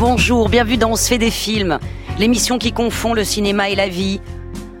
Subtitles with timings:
[0.00, 1.78] Bonjour, bienvenue dans On se fait des films,
[2.18, 4.18] l'émission qui confond le cinéma et la vie.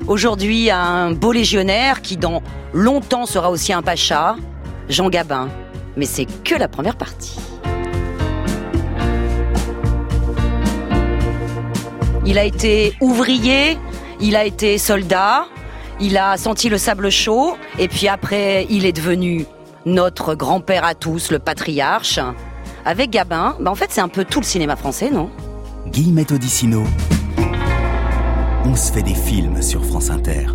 [0.08, 2.42] Aujourd'hui, un beau légionnaire qui dans
[2.72, 4.36] longtemps sera aussi un pacha,
[4.88, 5.50] Jean Gabin.
[5.98, 7.38] Mais c'est que la première partie.
[12.24, 13.76] Il a été ouvrier,
[14.22, 15.44] il a été soldat,
[16.00, 19.44] il a senti le sable chaud, et puis après, il est devenu
[19.84, 22.20] notre grand-père à tous, le patriarche.
[22.90, 25.30] Avec Gabin, bah en fait, c'est un peu tout le cinéma français, non?
[25.86, 26.82] Guillemette Odissino.
[28.64, 30.46] On se fait des films sur France Inter.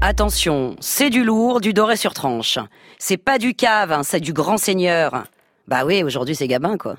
[0.00, 2.58] Attention, c'est du lourd, du doré sur tranche.
[2.98, 5.24] C'est pas du cave, hein, c'est du grand seigneur.
[5.68, 6.96] Bah oui, aujourd'hui c'est Gabin, quoi.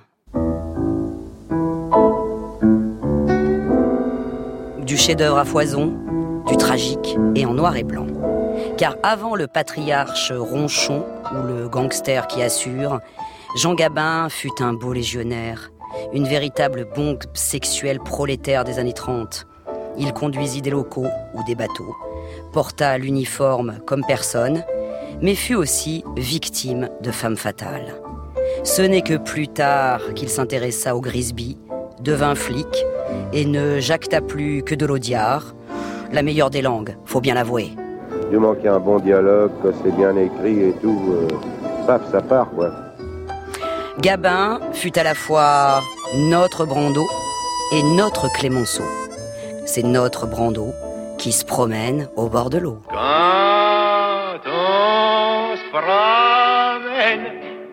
[4.86, 5.92] Du chef-d'œuvre à foison,
[6.46, 8.06] du tragique et en noir et blanc.
[8.78, 13.00] Car avant le patriarche ronchon ou le gangster qui assure,
[13.56, 15.72] Jean Gabin fut un beau légionnaire,
[16.12, 19.46] une véritable bombe sexuelle prolétaire des années 30.
[19.96, 21.96] Il conduisit des locaux ou des bateaux,
[22.52, 24.64] porta l'uniforme comme personne,
[25.22, 27.94] mais fut aussi victime de femmes fatales.
[28.64, 31.60] Ce n'est que plus tard qu'il s'intéressa au Grisby,
[32.02, 32.86] devint flic
[33.34, 35.54] et ne jacta plus que de l'audiard,
[36.12, 37.70] la meilleure des langues, faut bien l'avouer.
[38.32, 41.28] Du moment qu'il y a un bon dialogue, que c'est bien écrit et tout, euh,
[41.86, 42.72] paf, ça part, quoi.
[44.00, 45.82] Gabin fut à la fois
[46.16, 47.04] notre Brando
[47.72, 48.84] et notre Clémenceau.
[49.66, 50.74] C'est notre Brando
[51.20, 52.80] qui se promène au bord de l'eau.
[52.90, 57.26] Quand on se promène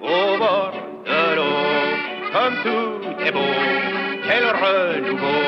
[0.03, 0.73] au bord
[1.07, 1.59] de l'eau,
[2.33, 3.55] comme tout est beau,
[4.29, 5.41] quel renouveau.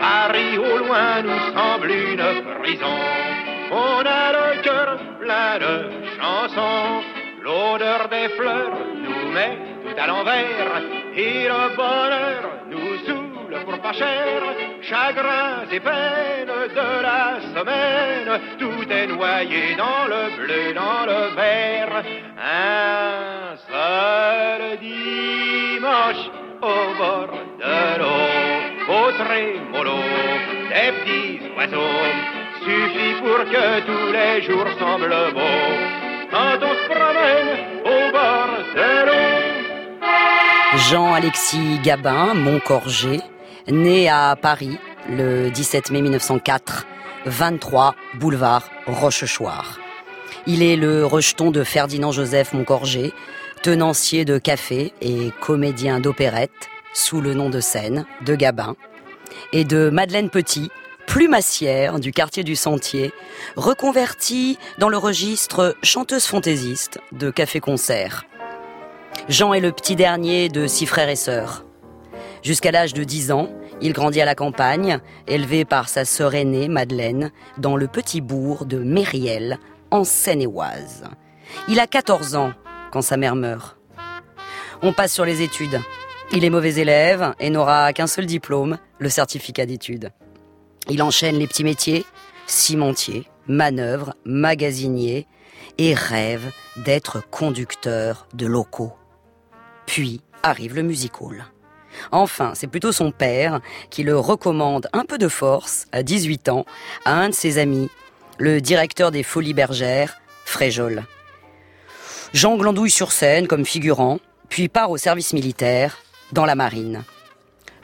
[0.00, 2.96] Paris au loin nous semble une prison.
[3.70, 7.02] On a le cœur plein de chansons.
[7.42, 8.72] L'odeur des fleurs
[9.02, 9.67] nous met
[9.98, 10.82] à l'envers.
[11.16, 14.42] Et le bonheur nous saoule pour pas cher.
[14.82, 18.40] Chagrins et peines de la semaine.
[18.58, 22.02] Tout est noyé dans le bleu, dans le vert.
[22.38, 29.98] Un seul dimanche au bord de l'eau, au trémolo
[30.70, 32.06] des petits oiseaux,
[32.64, 35.98] suffit pour que tous les jours semblent beaux.
[36.30, 37.50] Quand on se promène
[37.84, 39.37] au bord de l'eau.
[40.90, 43.20] Jean-Alexis Gabin, Montcorgé,
[43.70, 44.78] né à Paris
[45.10, 46.86] le 17 mai 1904,
[47.26, 49.78] 23 boulevard Rochechouart.
[50.46, 53.12] Il est le rejeton de Ferdinand Joseph Montcorgé,
[53.62, 58.74] tenancier de café et comédien d'opérette sous le nom de scène de Gabin,
[59.52, 60.70] et de Madeleine Petit,
[61.06, 63.12] plumassière du quartier du Sentier,
[63.56, 68.24] reconvertie dans le registre chanteuse fantaisiste de café-concert.
[69.26, 71.64] Jean est le petit dernier de six frères et sœurs.
[72.42, 73.48] Jusqu'à l'âge de 10 ans,
[73.80, 78.64] il grandit à la campagne, élevé par sa sœur aînée, Madeleine, dans le petit bourg
[78.64, 79.58] de Mériel,
[79.90, 81.04] en Seine-et-Oise.
[81.68, 82.52] Il a 14 ans
[82.90, 83.76] quand sa mère meurt.
[84.82, 85.80] On passe sur les études.
[86.32, 90.10] Il est mauvais élève et n'aura qu'un seul diplôme, le certificat d'études.
[90.88, 92.06] Il enchaîne les petits métiers,
[92.46, 95.26] cimentier, manœuvre, magasinier,
[95.78, 98.92] et rêve d'être conducteur de locaux.
[99.88, 101.46] Puis arrive le music hall.
[102.12, 106.66] Enfin, c'est plutôt son père qui le recommande un peu de force, à 18 ans,
[107.06, 107.88] à un de ses amis,
[108.36, 111.04] le directeur des Folies Bergères, Fréjol.
[112.34, 114.18] Jean glandouille sur scène comme figurant,
[114.50, 115.96] puis part au service militaire,
[116.32, 117.02] dans la marine.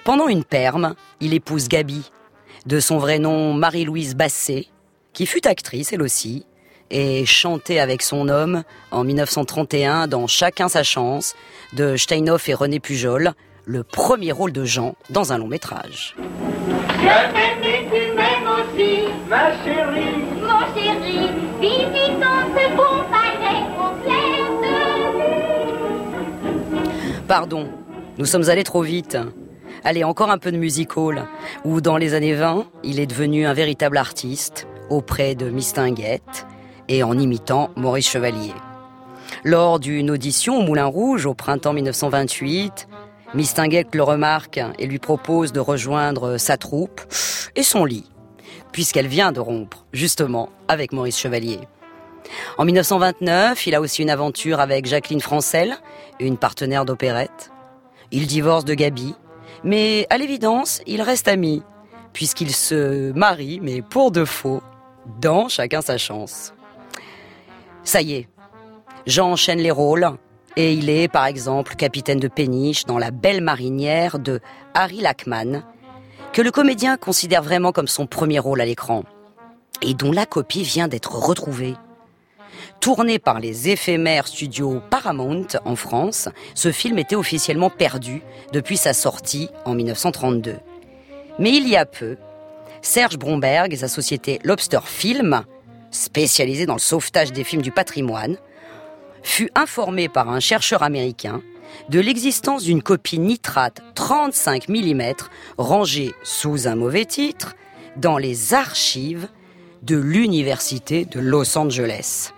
[0.04, 2.10] Pendant une perme, il épouse Gabi,
[2.66, 4.66] de son vrai nom Marie-Louise Basset,
[5.14, 6.44] qui fut actrice elle aussi,
[6.90, 11.34] et chantait avec son homme en 1931 dans Chacun sa chance
[11.72, 13.32] de Steinhoff et René Pujol,
[13.64, 16.16] le premier rôle de Jean dans un long métrage.
[16.18, 20.24] Je t'aime et tu m'aimes aussi, ma chérie.
[20.40, 21.30] Mon chéri,
[21.60, 24.14] visitons ce beau palais complète.
[27.26, 27.68] Pardon,
[28.18, 29.16] nous sommes allés trop vite.
[29.82, 31.24] Allez, encore un peu de music hall,
[31.64, 36.46] où dans les années 20, il est devenu un véritable artiste, auprès de Mistinguette,
[36.88, 38.52] et en imitant Maurice Chevalier.
[39.42, 42.88] Lors d'une audition au Moulin Rouge au printemps 1928,
[43.34, 47.00] Mistinguette le remarque et lui propose de rejoindre sa troupe
[47.56, 48.08] et son lit,
[48.70, 51.58] puisqu'elle vient de rompre, justement, avec Maurice Chevalier.
[52.58, 55.76] En 1929, il a aussi une aventure avec Jacqueline Francel,
[56.20, 57.50] une partenaire d'opérette.
[58.12, 59.16] Il divorce de Gabi,
[59.64, 61.62] mais à l'évidence, ils restent amis,
[62.12, 64.62] puisqu'ils se marient, mais pour de faux,
[65.20, 66.53] dans chacun sa chance.
[67.84, 68.28] Ça y est,
[69.06, 70.08] Jean enchaîne les rôles,
[70.56, 74.40] Et il est, par exemple, capitaine de péniche dans La Belle Marinière de
[74.72, 75.62] Harry Lackman,
[76.32, 79.02] que le comédien considère vraiment comme son premier rôle à l'écran,
[79.82, 81.74] et dont la copie vient d'être retrouvée.
[82.80, 88.22] Tourné par les éphémères studios Paramount en France, ce film était officiellement perdu
[88.52, 90.56] depuis sa sortie en 1932.
[91.38, 92.16] Mais il y a peu,
[92.80, 95.44] Serge Bromberg et sa société Lobster Film,
[95.94, 98.36] spécialisée dans le sauvetage des films du patrimoine,
[99.22, 101.40] fut informé par un chercheur américain
[101.88, 105.12] de l'existence d'une copie nitrate 35 mm
[105.58, 107.54] rangée sous un mauvais titre
[107.96, 109.28] dans les archives
[109.82, 112.32] de l'Université de Los Angeles.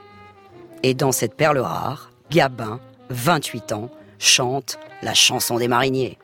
[0.83, 2.81] Et dans cette perle rare, Gabin,
[3.11, 6.19] 28 ans, chante la chanson des mariniers.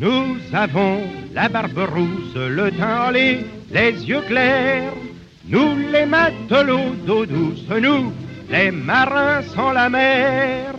[0.00, 1.02] Nous avons
[1.34, 3.42] la barbe rousse, le teint les
[4.08, 4.94] yeux clairs.
[5.46, 8.10] Nous les matelots d'eau douce, nous
[8.48, 10.72] les marins sans la mer.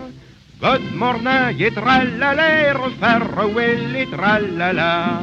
[0.60, 5.22] God morning et tralala, farewell et tralala.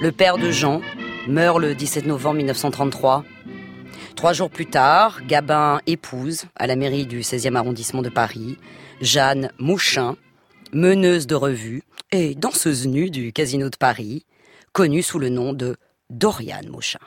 [0.00, 0.80] Le père de Jean
[1.28, 3.24] meurt le 17 novembre 1933.
[4.16, 8.56] Trois jours plus tard, Gabin épouse, à la mairie du 16e arrondissement de Paris,
[9.00, 10.16] Jeanne Mouchin,
[10.72, 11.82] meneuse de revue
[12.12, 14.24] et danseuse nue du Casino de Paris,
[14.72, 15.76] connue sous le nom de
[16.10, 17.00] Doriane Mouchin.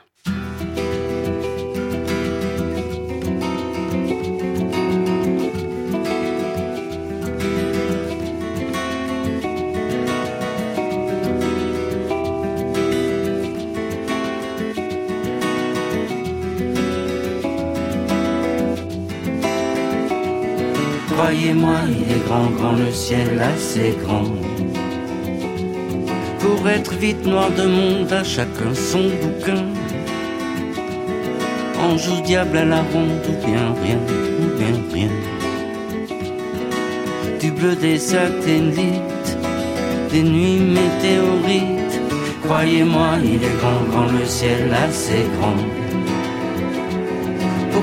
[21.18, 24.26] Croyez-moi, il est grand, grand le ciel, assez grand.
[26.40, 29.64] Pour être vite noir de monde, à chacun son bouquin.
[31.80, 34.00] Ange ou diable à la ronde, ou bien rien,
[34.42, 35.10] ou bien rien.
[37.40, 39.38] Du bleu des satellites,
[40.12, 42.02] des nuits météorites.
[42.44, 45.85] Croyez-moi, il est grand, grand le ciel, assez grand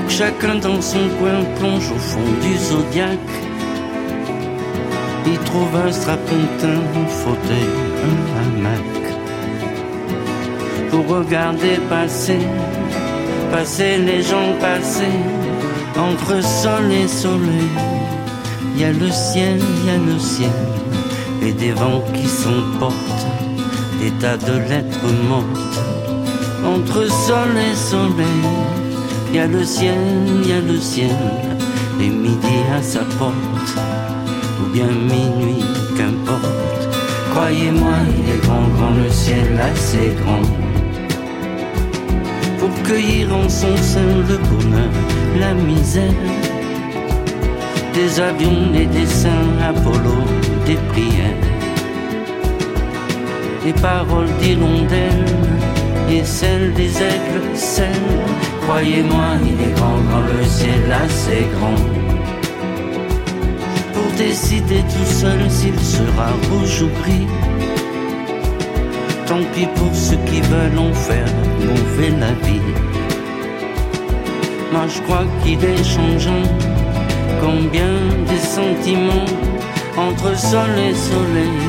[0.09, 3.19] chacun dans son coin plonge au fond du zodiaque.
[5.25, 7.69] Il trouve un strapontin, un fauteuil,
[8.09, 9.03] un hamac.
[10.89, 12.39] Pour regarder passer,
[13.51, 15.15] passer les gens passer,
[15.97, 17.69] entre sol et soleil.
[18.75, 20.49] Il y a le ciel, il y a le ciel,
[21.41, 23.27] et des vents qui s'emportent,
[24.01, 25.79] des tas de lettres mortes,
[26.65, 28.82] entre sol et soleil.
[29.33, 29.97] Y a le ciel,
[30.27, 31.09] il y a le ciel,
[31.99, 33.33] et midi à sa porte,
[34.61, 35.65] ou bien minuit,
[35.97, 36.87] qu'importe.
[37.31, 40.45] Croyez-moi, il est grand, grand le ciel, assez grand.
[42.59, 44.93] Pour cueillir en son sein le bonheur,
[45.39, 46.13] la misère.
[47.95, 50.15] Des avions, des dessins, Apollo,
[50.67, 51.47] des prières.
[53.65, 55.25] Des paroles d'hirondelles
[56.11, 61.75] et celles des aigles, celles Croyez-moi, il est grand, grand le ciel assez grand.
[63.93, 67.27] Pour décider tout seul s'il sera rouge ou gris.
[69.27, 71.27] Tant pis pour ceux qui veulent en faire
[71.59, 72.61] mauvais la vie.
[74.71, 76.47] Moi je crois qu'il est changeant.
[77.41, 77.93] Combien
[78.29, 79.25] des sentiments
[79.97, 81.59] entre sol et soleil.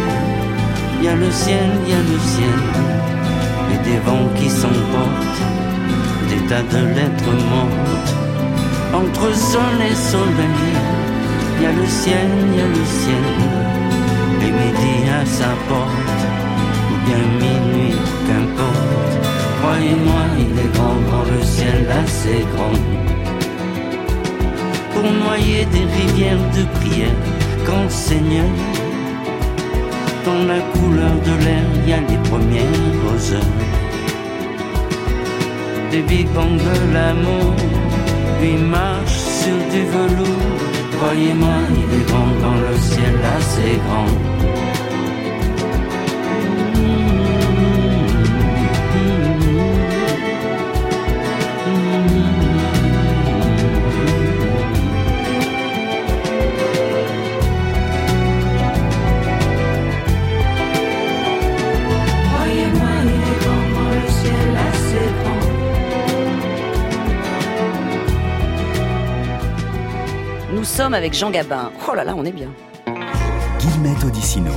[0.99, 2.61] Il y a le ciel, y a le ciel.
[3.73, 5.64] Et des vents qui s'emportent
[6.49, 8.15] tas de lettres mortes.
[8.93, 10.73] Entre sol et soleil,
[11.57, 13.27] il y a le ciel, il y a le ciel,
[14.45, 16.23] et midi à sa porte,
[16.91, 17.97] ou bien minuit,
[18.27, 19.15] qu'importe.
[19.61, 22.79] Croyez-moi, il est grand, grand le ciel, assez grand.
[24.93, 27.21] Pour noyer des rivières de prière,
[27.67, 28.51] grand Seigneur.
[30.25, 33.84] Dans la couleur de l'air, il y a les premières heures
[35.95, 37.55] des big bang de l'amour.
[38.41, 40.61] Lui marche sur du velours.
[40.97, 44.13] Croyez-moi, il est grand dans le ciel assez grand.
[70.75, 71.71] Sommes avec Jean Gabin.
[71.89, 72.53] Oh là là, on est bien.
[73.61, 74.51] Guillemette Odissino.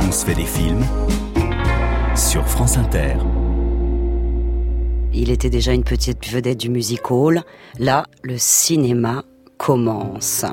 [0.00, 0.82] On se fait des films
[2.16, 3.16] sur France Inter.
[5.12, 7.42] Il était déjà une petite vedette du music hall.
[7.78, 9.24] Là, le cinéma
[9.58, 10.46] commence.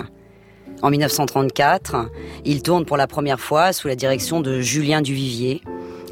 [0.82, 2.10] En 1934,
[2.44, 5.62] il tourne pour la première fois sous la direction de Julien Duvivier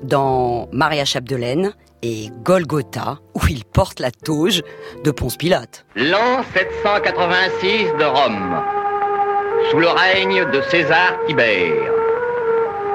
[0.02, 1.74] dans Maria Chapdelaine
[2.04, 4.62] et Golgotha, où il porte la toge
[5.04, 5.86] de Ponce Pilate.
[5.96, 8.62] L'an 786 de Rome,
[9.72, 11.92] sous le règne de César Tibère.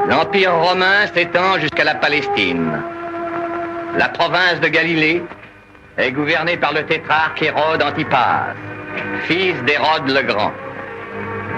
[0.08, 2.82] L'Empire romain s'étend jusqu'à la Palestine.
[3.96, 5.22] La province de Galilée
[5.96, 8.54] est gouvernée par le tétrarque Hérode Antipas,
[9.22, 10.52] fils d'Hérode le Grand.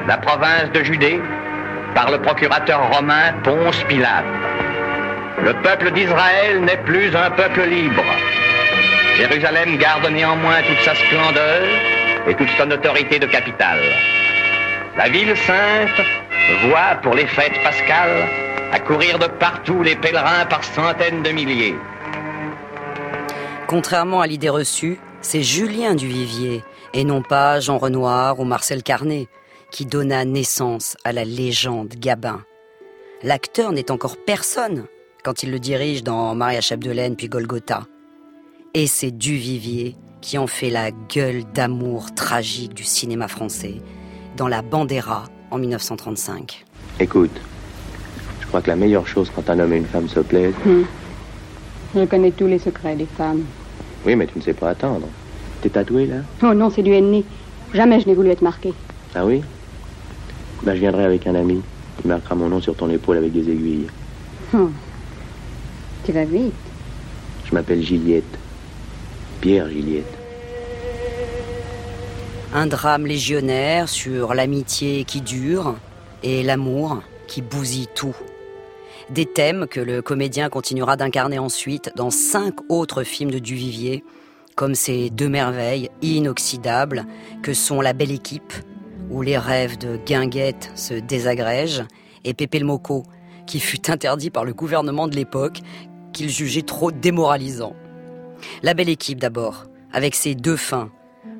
[0.07, 1.21] La province de Judée
[1.95, 4.40] par le procurateur romain Ponce Pilate.
[5.43, 8.05] Le peuple d'Israël n'est plus un peuple libre.
[9.17, 11.63] Jérusalem garde néanmoins toute sa splendeur
[12.29, 13.81] et toute son autorité de capitale.
[14.99, 16.07] La ville sainte
[16.65, 18.29] voit pour les fêtes pascales
[18.73, 21.77] accourir de partout les pèlerins par centaines de milliers.
[23.67, 29.29] Contrairement à l'idée reçue, c'est Julien Duvivier et non pas Jean Renoir ou Marcel Carnet
[29.71, 32.43] qui donna naissance à la légende Gabin.
[33.23, 34.87] L'acteur n'est encore personne
[35.23, 37.85] quand il le dirige dans Maria Chapdelaine puis Golgotha.
[38.75, 43.77] Et c'est Duvivier qui en fait la gueule d'amour tragique du cinéma français
[44.37, 46.65] dans La Bandera en 1935.
[47.01, 47.41] Écoute,
[48.41, 50.55] je crois que la meilleure chose quand un homme et une femme se plaisent.
[50.65, 50.83] Hmm.
[51.95, 53.45] Je connais tous les secrets des femmes.
[54.07, 55.09] Oui, mais tu ne sais pas attendre.
[55.61, 56.17] T'es tatoué là?
[56.43, 57.25] Oh non, c'est du ennemi.
[57.75, 58.73] Jamais je n'ai voulu être marqué.
[59.15, 59.43] Ah oui?
[60.63, 61.61] Bah, je viendrai avec un ami.
[62.05, 63.87] Il marquera mon nom sur ton épaule avec des aiguilles.
[64.55, 64.71] Oh.
[66.05, 66.55] Tu vas vite.
[67.45, 68.39] Je m'appelle Giliette.
[69.41, 70.19] Pierre Giliette.
[72.53, 75.77] Un drame légionnaire sur l'amitié qui dure
[76.23, 78.17] et l'amour qui bousille tout.
[79.11, 84.05] Des thèmes que le comédien continuera d'incarner ensuite dans cinq autres films de Duvivier,
[84.57, 87.07] comme ces deux merveilles inoxydables
[87.43, 88.53] que sont La Belle Équipe,
[89.11, 91.85] où les rêves de Guinguette se désagrègent,
[92.25, 93.05] et Pépé le Moco,
[93.47, 95.61] qui fut interdit par le gouvernement de l'époque,
[96.13, 97.75] qu'il jugeait trop démoralisant.
[98.63, 100.91] La Belle Équipe d'abord, avec ses deux fins,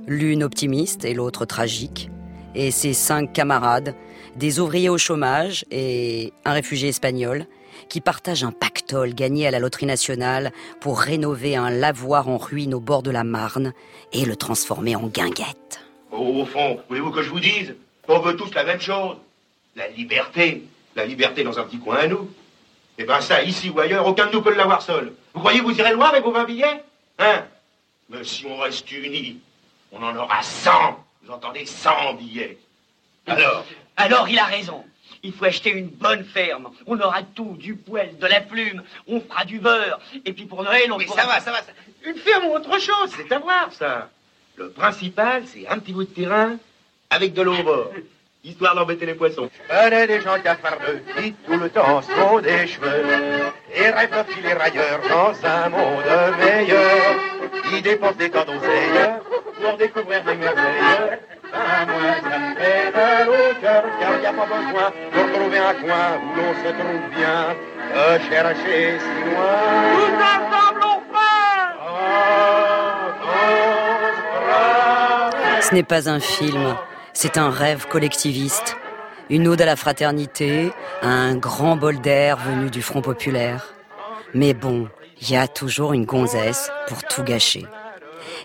[0.07, 2.11] l'une optimiste et l'autre tragique,
[2.55, 3.95] et ses cinq camarades,
[4.37, 7.47] des ouvriers au chômage et un réfugié espagnol,
[7.89, 12.75] qui partagent un pactole gagné à la loterie nationale pour rénover un lavoir en ruine
[12.75, 13.73] au bord de la Marne
[14.13, 15.81] et le transformer en guinguette.
[16.13, 17.75] Au fond, voulez-vous que je vous dise
[18.09, 19.17] On veut tous la même chose?
[19.77, 20.65] La liberté.
[20.97, 22.29] La liberté dans un petit coin à nous.
[23.03, 25.15] Eh ben ça, ici ou ailleurs, aucun de nous peut l'avoir seul.
[25.33, 26.85] Vous croyez que vous irez loin avec vos 20 billets
[27.19, 27.45] Hein?
[28.11, 29.39] Mais si on reste unis,
[29.91, 30.71] on en aura 100.
[31.23, 32.59] Vous entendez 100 billets.
[33.27, 33.65] Alors?
[33.97, 34.85] Alors il a raison.
[35.23, 36.69] Il faut acheter une bonne ferme.
[36.87, 38.83] On aura tout, du poêle, de la plume.
[39.07, 39.99] On fera du beurre.
[40.27, 41.63] Et puis pour Noël, on pourra- ça va, ça va.
[41.63, 41.73] ça-
[42.05, 44.11] Une ferme ou autre chose, c'est à voir, ça.
[44.57, 46.57] Le principal, c'est un petit bout de terrain
[47.09, 47.93] avec de l'eau au bord.
[48.43, 49.51] Histoire d'embêter les poissons.
[49.53, 53.05] Je connais des gens cafardeux qui tout le temps se font des cheveux
[53.75, 56.05] et rêvent de filer ailleurs dans un monde
[56.39, 57.17] meilleur.
[57.71, 59.11] Ils dépensent des tas d'oseille
[59.61, 61.19] pour découvrir des merveilles.
[61.53, 65.33] À moi, ça me fait mal au cœur car il n'y a pas besoin de
[65.35, 67.55] trouver un coin où l'on se trouve bien,
[67.93, 69.59] de chercher si loin.
[69.97, 70.81] Tout ensemble
[75.53, 76.75] on Ce n'est pas un film,
[77.23, 78.79] c'est un rêve collectiviste.
[79.29, 80.73] Une ode à la fraternité,
[81.03, 83.75] un grand bol d'air venu du Front populaire.
[84.33, 84.89] Mais bon,
[85.21, 87.67] il y a toujours une gonzesse pour tout gâcher.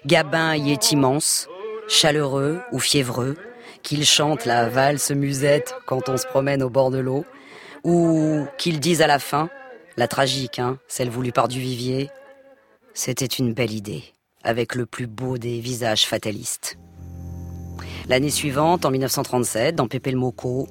[0.06, 1.48] Gabin y est immense,
[1.88, 3.38] chaleureux ou fiévreux,
[3.82, 7.24] qu'il chante la valse musette quand on se promène au bord de l'eau,
[7.86, 9.50] ou qu'il dise à la fin,
[9.96, 12.10] la tragique, hein, celle voulue par Duvivier,
[12.94, 14.04] c'était une belle idée,
[14.44, 16.78] avec le plus beau des visages fatalistes.
[18.10, 20.68] L'année suivante, en 1937, dans Pépé le Moco,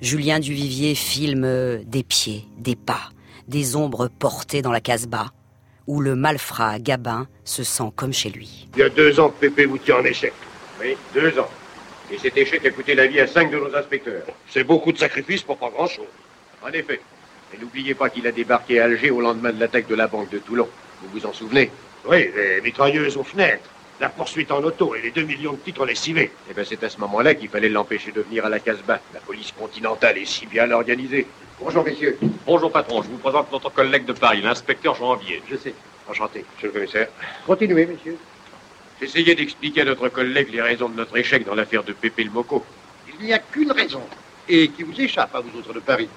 [0.00, 3.10] Julien Duvivier filme des pieds, des pas,
[3.48, 5.32] des ombres portées dans la casbah,
[5.86, 8.68] où le malfrat Gabin se sent comme chez lui.
[8.74, 10.32] Il y a deux ans que Pépé vous tient en échec.
[10.80, 11.48] Oui, deux ans.
[12.12, 14.22] Et cet échec a coûté la vie à cinq de nos inspecteurs.
[14.48, 16.06] C'est beaucoup de sacrifices pour pas grand-chose.
[16.62, 17.00] En effet.
[17.52, 20.30] Et n'oubliez pas qu'il a débarqué à Alger au lendemain de l'attaque de la banque
[20.30, 20.68] de Toulon.
[21.02, 21.70] Vous vous en souvenez?
[22.08, 23.68] Oui, les mitrailleuses aux fenêtres,
[24.00, 26.32] la poursuite en auto et les deux millions de titres lessivés.
[26.50, 28.98] Eh bien, c'est à ce moment-là qu'il fallait l'empêcher de venir à la Casbah.
[29.12, 31.26] La police continentale est si bien organisée.
[31.60, 32.18] Bonjour, messieurs.
[32.46, 35.42] Bonjour patron, je vous présente notre collègue de Paris, l'inspecteur Janvier.
[35.50, 35.74] Je sais.
[36.08, 37.08] Enchanté, monsieur le commissaire.
[37.46, 38.16] Continuez, messieurs.
[39.00, 42.30] J'essayais d'expliquer à notre collègue les raisons de notre échec dans l'affaire de Pépé le
[42.30, 42.64] Moco.
[43.06, 44.02] Il n'y a qu'une raison,
[44.48, 46.08] et qui vous échappe à vous autres de Paris.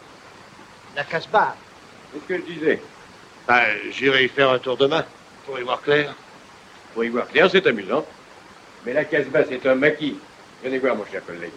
[0.95, 1.55] La Casbah.
[2.13, 2.81] C'est ce que je disais.
[3.45, 5.05] Bah, j'irai y faire un tour demain,
[5.45, 6.15] pour y voir clair.
[6.93, 8.05] Pour y voir clair, c'est amusant.
[8.85, 10.17] Mais la Casbah, c'est un maquis.
[10.63, 11.51] Venez voir, mon cher collègue.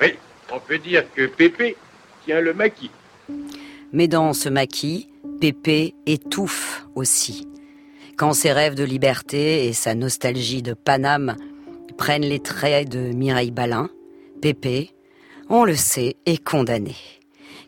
[0.00, 0.14] Oui,
[0.52, 1.76] on peut dire que Pépé
[2.24, 2.90] tient le maquis.
[3.92, 5.08] Mais dans ce maquis,
[5.40, 7.46] Pépé étouffe aussi.
[8.16, 11.36] Quand ses rêves de liberté et sa nostalgie de Paname
[11.96, 13.88] prennent les traits de Mireille Balin,
[14.42, 14.90] Pépé,
[15.48, 16.96] on le sait, est condamné.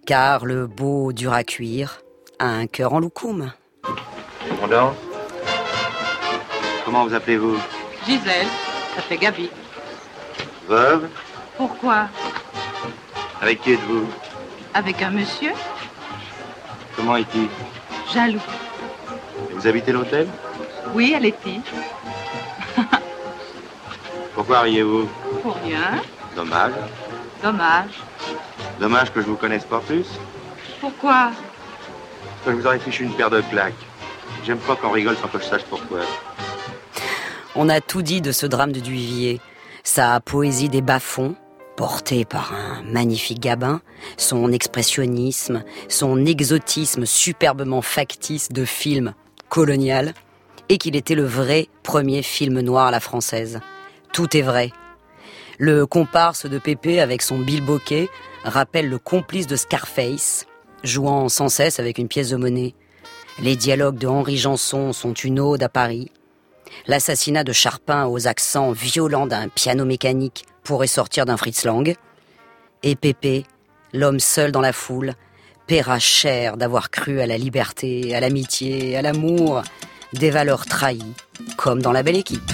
[0.06, 2.02] Car le beau dur à cuire
[2.38, 3.52] a un cœur en loukoum.
[4.62, 5.10] On
[6.90, 7.56] Comment vous appelez-vous
[8.04, 8.49] Gisèle,
[8.97, 9.49] ça fait Gabi.
[10.66, 11.06] Veuve
[11.56, 12.09] Pourquoi
[13.40, 14.09] Avec qui êtes-vous
[14.75, 15.52] Avec un monsieur
[16.97, 17.47] Comment est-il
[18.12, 18.40] Jaloux.
[19.50, 20.26] Et Vous habitez l'hôtel
[20.92, 21.61] Oui, elle est fille.
[24.35, 25.09] Pourquoi riez-vous
[25.44, 26.02] Pour rien.
[26.35, 26.73] Dommage.
[27.40, 28.00] Dommage.
[28.80, 30.06] Dommage que je vous connaisse pas plus.
[30.80, 33.75] Pourquoi Parce que je vous aurais fichu une paire de claques.
[34.44, 36.00] J'aime pas qu'on rigole sans que je sache pourquoi.
[37.57, 39.40] On a tout dit de ce drame de Duvivier.
[39.83, 41.35] Sa poésie des bas-fonds,
[41.76, 43.80] portée par un magnifique Gabin,
[44.16, 49.14] son expressionnisme, son exotisme superbement factice de film
[49.49, 50.14] colonial,
[50.69, 53.59] et qu'il était le vrai premier film noir à la française.
[54.12, 54.71] Tout est vrai.
[55.59, 58.09] Le comparse de Pépé avec son bilboquet
[58.45, 60.47] rappelle le complice de Scarface,
[60.85, 62.75] jouant sans cesse avec une pièce de monnaie.
[63.40, 66.12] Les dialogues de Henri Janson sont une ode à Paris.
[66.87, 71.95] L'assassinat de Charpin aux accents violents d'un piano mécanique pourrait sortir d'un Fritz Lang.
[72.83, 73.45] Et Pépé,
[73.93, 75.15] l'homme seul dans la foule,
[75.67, 79.62] paiera cher d'avoir cru à la liberté, à l'amitié, à l'amour,
[80.12, 81.15] des valeurs trahies,
[81.57, 82.50] comme dans la belle équipe.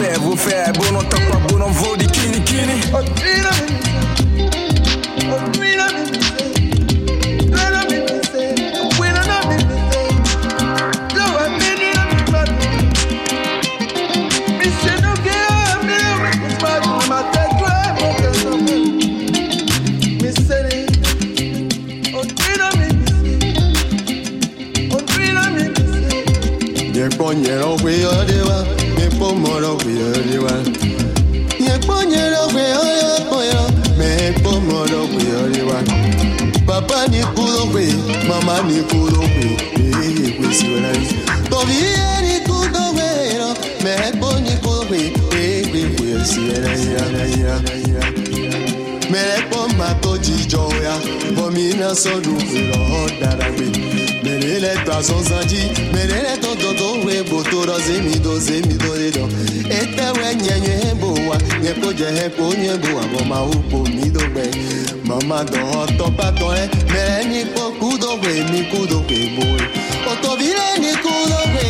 [0.00, 2.80] fè, vou fè, bono tapa, bono vou de kini kini.
[2.92, 3.02] Oh,
[50.20, 50.94] ọjíjọ ya.
[51.36, 53.66] Bọmi iná sọnù ìrọ̀ dara gbé.
[54.24, 55.60] Mèrè lẹ́tọ̀ àsọ̀nsánjí
[55.94, 59.24] mèrè lẹ́tọ̀ tọ̀tọ̀ wé bòtò rọ zémi tó zémi tó lé lọ.
[59.80, 63.02] Ètẹ̀wẹ̀ nyẹnyẹ bò wá nyẹ kó jẹ hẹ kó nyẹ bò wá.
[63.12, 64.44] Mọ̀ máa wò bò mí tó gbẹ.
[65.08, 66.64] Mọ̀má dàn ọ̀tọ̀ pàtó ẹ.
[66.92, 69.64] Mèrè ní kó kúdò gbé mi kúdò gbé bò ẹ.
[70.12, 71.64] Ọ̀tọ̀ bí lẹ́ni kúdò gbé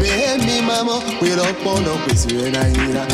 [0.00, 3.04] bẹ́ẹ̀ mi máa mọ̀ pé lọ́pọ̀ náà pèsè rẹ̀ náà yíra.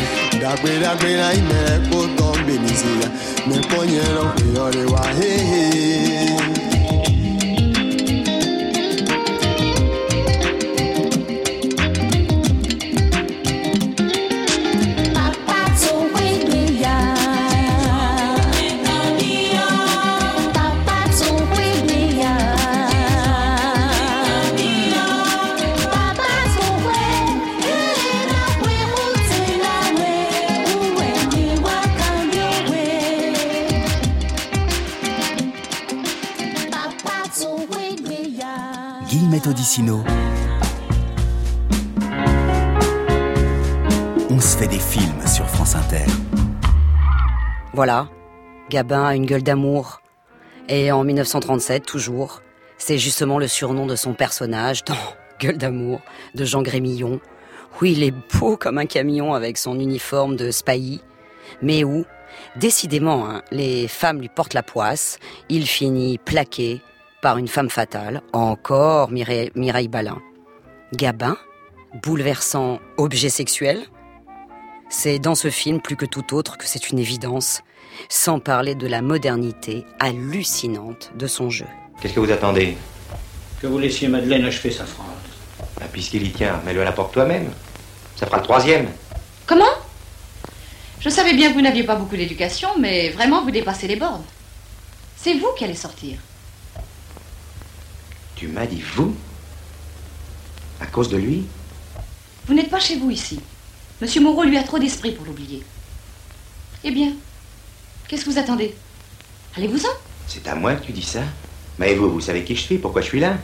[0.41, 3.07] dàgbédàgbéra ìmẹ̀ẹ́kó tán bèmí sí ya
[3.49, 6.06] mẹ́kọ́ yẹn lọ́pẹ́ ọ̀rẹ́ wa héhe.
[44.29, 46.05] On se fait des films sur France Inter.
[47.73, 48.07] Voilà,
[48.69, 50.01] Gabin a une gueule d'amour.
[50.69, 52.41] Et en 1937, toujours,
[52.77, 54.95] c'est justement le surnom de son personnage dans
[55.41, 55.99] Gueule d'amour
[56.33, 57.19] de Jean Grémillon,
[57.81, 61.01] où il est beau comme un camion avec son uniforme de spahi,
[61.61, 62.05] mais où,
[62.55, 66.81] décidément, hein, les femmes lui portent la poisse, il finit plaqué
[67.21, 70.21] par une femme fatale, encore Mireille, Mireille Balin.
[70.93, 71.37] Gabin,
[72.03, 73.85] bouleversant objet sexuel,
[74.89, 77.61] c'est dans ce film plus que tout autre que c'est une évidence,
[78.09, 81.65] sans parler de la modernité hallucinante de son jeu.
[82.01, 82.77] Qu'est-ce que vous attendez?
[83.61, 85.07] Que vous laissiez Madeleine achever sa phrase.
[85.79, 87.51] Bah, Puisqu'il y tient, mets-le à la porte toi-même.
[88.15, 88.87] Ça fera le troisième.
[89.45, 89.65] Comment?
[90.99, 94.23] Je savais bien que vous n'aviez pas beaucoup d'éducation, mais vraiment, vous dépassez les bornes.
[95.15, 96.17] C'est vous qui allez sortir.
[98.37, 99.15] Tu m'as dit vous
[100.79, 101.43] À cause de lui
[102.45, 103.39] Vous n'êtes pas chez vous ici.
[103.99, 105.63] Monsieur Moreau lui a trop d'esprit pour l'oublier.
[106.83, 107.13] Eh bien,
[108.07, 108.75] qu'est-ce que vous attendez?
[109.55, 109.89] Allez-vous-en.
[110.27, 111.23] C'est à moi que tu dis ça
[111.79, 113.37] Mais vous, vous savez qui je suis, pourquoi je suis là?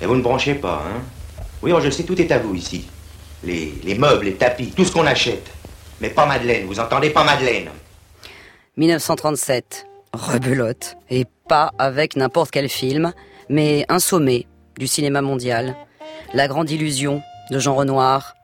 [0.00, 1.02] Et vous ne branchez pas, hein
[1.60, 2.86] Oui, oh, je sais, tout est à vous ici.
[3.44, 5.50] Les, les meubles, les tapis, tout ce qu'on achète.
[6.00, 7.68] Mais pas Madeleine, vous entendez Pas Madeleine
[8.78, 13.12] 1937, rebelote, et pas avec n'importe quel film,
[13.48, 14.46] mais un sommet
[14.78, 15.76] du cinéma mondial,
[16.34, 18.34] La Grande Illusion de Jean Renoir,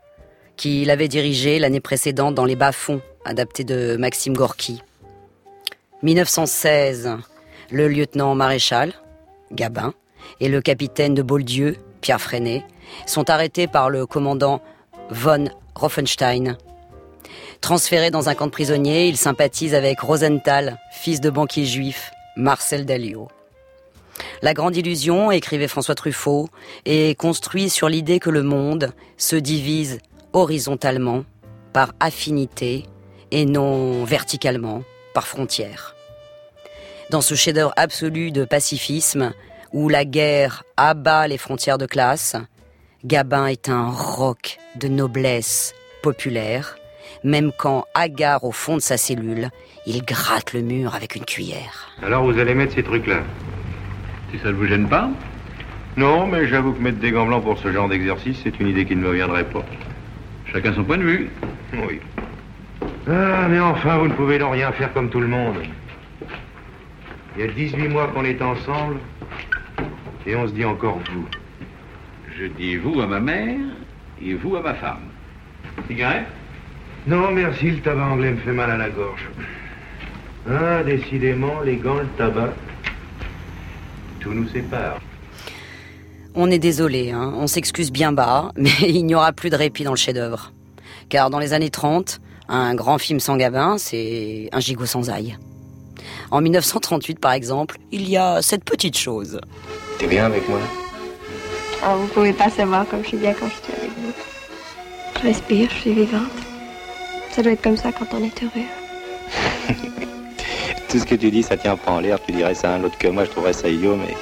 [0.57, 4.83] qu'il avait dirigé l'année précédente dans Les Bas-fonds, adapté de Maxime Gorky.
[6.03, 7.17] 1916,
[7.71, 8.93] le lieutenant maréchal,
[9.53, 9.95] Gabin,
[10.41, 12.65] et le capitaine de Boldieu, Pierre Freinet,
[13.07, 14.61] sont arrêtés par le commandant
[15.11, 16.57] von Roffenstein.
[17.61, 22.85] Transférés dans un camp de prisonniers, ils sympathisent avec Rosenthal, fils de banquier juif, Marcel
[22.85, 23.29] Dalio.
[24.43, 26.49] La grande illusion, écrivait François Truffaut,
[26.85, 30.01] est construit sur l'idée que le monde se divise
[30.33, 31.25] horizontalement,
[31.73, 32.85] par affinité,
[33.31, 35.95] et non verticalement, par frontières.
[37.11, 39.33] Dans ce chef-d'œuvre absolu de pacifisme,
[39.73, 42.37] où la guerre abat les frontières de classe,
[43.05, 46.77] Gabin est un roc de noblesse populaire,
[47.23, 49.51] même quand, hagard au fond de sa cellule,
[49.87, 51.91] il gratte le mur avec une cuillère.
[52.03, 53.23] Alors vous allez mettre ces trucs-là
[54.35, 55.11] Si ça ne vous gêne pas
[55.97, 58.85] Non, mais j'avoue que mettre des gants blancs pour ce genre d'exercice, c'est une idée
[58.85, 59.65] qui ne me viendrait pas.
[60.47, 61.31] Chacun son point de vue.
[61.73, 62.01] Oui.
[63.09, 65.59] Ah, mais enfin, vous ne pouvez donc rien faire comme tout le monde.
[67.37, 68.97] Il y a 18 mois qu'on est ensemble,
[70.27, 71.29] et on se dit encore vous.
[72.37, 73.61] Je dis vous à ma mère
[74.21, 75.05] et vous à ma femme.
[75.87, 76.27] Cigarette?
[77.07, 79.29] Non, merci, le tabac anglais me fait mal à la gorge.
[80.51, 82.53] Ah, décidément, les gants, le tabac,
[84.25, 85.01] tout nous sépare.
[86.35, 89.85] On est désolé, hein, on s'excuse bien bas, mais il n'y aura plus de répit
[89.85, 90.53] dans le chef-d'œuvre.
[91.11, 95.39] Car dans les années 30, un grand film sans Gabin, c'est un gigot sans ail.
[96.31, 99.39] En 1938, par exemple, il y a cette petite chose.
[99.99, 100.59] T'es bien avec moi?
[101.87, 104.13] Oh, vous pouvez pas savoir comme je suis bien quand je suis avec vous.
[105.17, 106.23] Je respire, je suis vivante.
[107.31, 109.91] Ça doit être comme ça quand on est heureux.
[110.95, 112.21] Tout ce que tu dis, ça tient pas en l'air.
[112.25, 114.15] Tu dirais ça à un autre que moi, je trouverais ça idiot, mais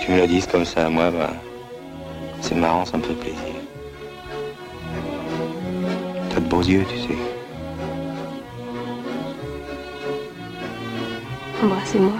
[0.00, 1.28] tu me le dises comme ça à moi, bah,
[2.40, 3.36] c'est marrant, ça me fait plaisir.
[6.30, 7.18] T'as de beaux yeux, tu sais.
[11.62, 12.12] Embrassez-moi.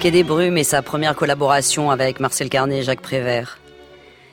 [0.00, 3.58] Quai des Brumes est sa première collaboration avec Marcel Carnet et Jacques Prévert.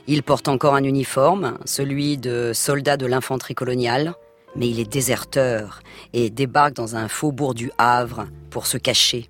[0.08, 4.14] Il porte encore un uniforme, celui de soldat de l'infanterie coloniale,
[4.56, 5.82] mais il est déserteur
[6.14, 9.30] et débarque dans un faubourg du Havre pour se cacher.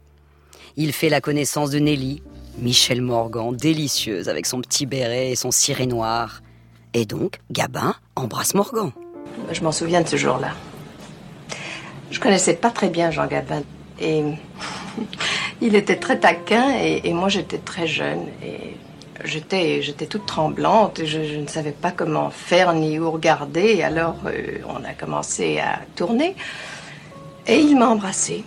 [0.77, 2.21] Il fait la connaissance de Nelly,
[2.57, 6.41] Michel Morgan, délicieuse avec son petit béret et son ciré noir.
[6.93, 8.91] Et donc, Gabin embrasse Morgan.
[9.51, 10.53] Je m'en souviens de ce jour-là.
[12.09, 13.63] Je connaissais pas très bien Jean Gabin
[13.99, 14.23] et
[15.61, 18.75] il était très taquin et, moi j'étais très jeune et
[19.25, 23.83] j'étais j'étais toute tremblante je, ne savais pas comment faire ni où regarder.
[23.83, 26.35] Alors euh, on a commencé à tourner
[27.47, 28.43] et il m'a embrassée.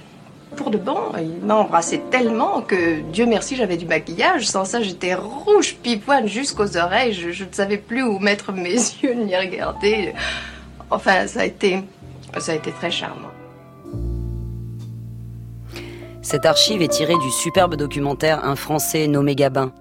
[0.57, 4.47] Pour de bon, il m'a embrassée tellement que Dieu merci j'avais du maquillage.
[4.47, 7.13] Sans ça j'étais rouge pipoine jusqu'aux oreilles.
[7.13, 10.15] Je, je ne savais plus où mettre mes yeux ni regarder.
[10.91, 11.83] Enfin ça a été
[12.39, 13.31] ça a été très charmant.
[16.23, 19.73] Cette archive est tirée du superbe documentaire Un Français nommé Gabin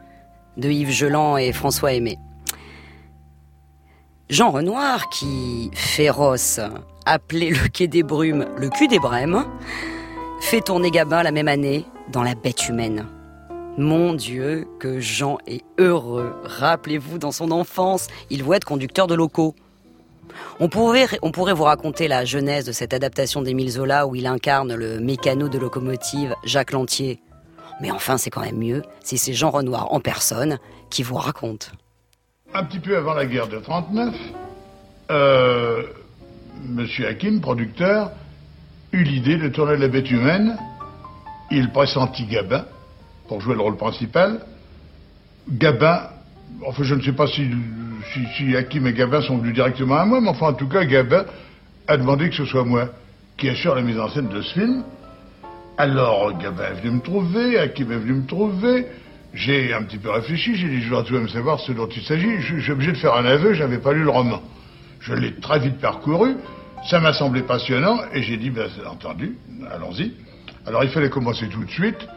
[0.58, 2.18] de Yves Geland et François Aimé.
[4.30, 6.60] Jean Renoir, qui, féroce,
[7.06, 9.46] appelait le quai des Brumes le cul des Brèmes,
[10.42, 13.06] fait tourner Gabin la même année dans La bête humaine.
[13.78, 16.34] Mon Dieu, que Jean est heureux.
[16.44, 19.56] Rappelez-vous, dans son enfance, il voit être conducteur de locaux.
[20.60, 24.28] On pourrait, on pourrait vous raconter la genèse de cette adaptation d'Émile Zola où il
[24.28, 27.20] incarne le mécano de locomotive Jacques Lantier.
[27.82, 30.60] Mais enfin, c'est quand même mieux si c'est Jean Renoir en personne
[30.90, 31.72] qui vous raconte.
[32.54, 34.14] Un petit peu avant la guerre de 39,
[35.12, 35.84] euh,
[36.68, 38.12] Monsieur Hakim, producteur,
[38.92, 40.58] eut l'idée de tourner La bête humaine.
[41.52, 42.66] Il pressentit Gabin
[43.28, 44.42] pour jouer le rôle principal.
[45.50, 46.10] Gabin,
[46.66, 47.50] enfin je ne sais pas si,
[48.14, 50.86] si, si Hakim et Gabin sont venus directement à moi, mais enfin en tout cas
[50.86, 51.26] Gabin
[51.88, 52.90] a demandé que ce soit moi
[53.38, 54.84] qui assure la mise en scène de ce film.
[55.78, 58.86] Alors Gabin est venu me trouver, Hakim est venu me trouver?
[59.34, 61.88] J'ai un petit peu réfléchi, j'ai dit je dois tout de même savoir ce dont
[61.88, 62.40] il s'agit.
[62.42, 64.42] Je, suis obligé de faire un aveu, j'avais pas lu le roman.
[65.00, 66.36] Je l'ai très vite parcouru,
[66.88, 69.36] ça m'a semblé passionnant et j'ai dit ben entendu,
[69.72, 70.14] allons-y.
[70.68, 72.08] Alors il fallait commencer tout de suite.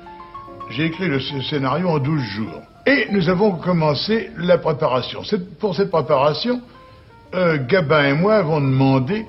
[0.68, 2.60] J'ai écrit le scénario en 12 jours.
[2.86, 5.22] Et nous avons commencé la préparation.
[5.58, 6.60] Pour cette préparation,
[7.34, 9.24] euh, Gabin et moi avons demandé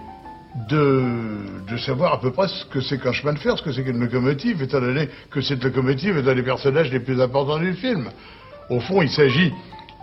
[0.70, 3.84] de, savoir à peu près ce que c'est qu'un chemin de fer, ce que c'est
[3.84, 7.74] qu'une locomotive, étant donné que cette locomotive est un des personnages les plus importants du
[7.74, 8.10] film.
[8.70, 9.54] Au fond, il s'agit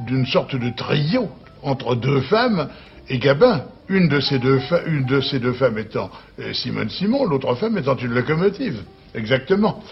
[0.07, 1.29] d'une sorte de trio
[1.62, 2.69] entre deux femmes
[3.09, 3.64] et Gabin.
[3.88, 7.77] Une de ces deux, une de ces deux femmes étant euh, Simone Simon, l'autre femme
[7.77, 8.83] étant une locomotive.
[9.14, 9.83] Exactement.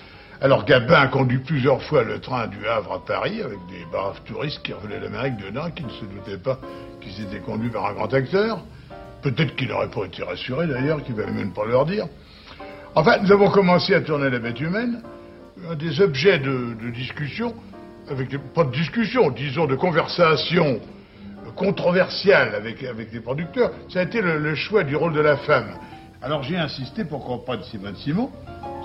[0.40, 4.20] Alors Gabin a conduit plusieurs fois le train du Havre à Paris avec des braves
[4.24, 6.58] touristes qui revenaient d'Amérique dedans, qui ne se doutaient pas
[7.02, 8.60] qu'ils étaient conduits par un grand acteur.
[9.22, 12.06] Peut-être qu'il n'aurait pas été rassuré d'ailleurs, qu'il ne valait même pas leur dire.
[12.94, 15.02] Enfin, nous avons commencé à tourner la bête humaine.
[15.70, 17.54] Un des objets de, discussion,
[18.10, 20.80] avec des- pas de discussion, disons de conversation
[21.56, 25.36] controversiale avec, avec les producteurs, ça a été le, le choix du rôle de la
[25.36, 25.68] femme.
[26.22, 28.30] Alors j'ai insisté pour qu'on prenne Simone Simon,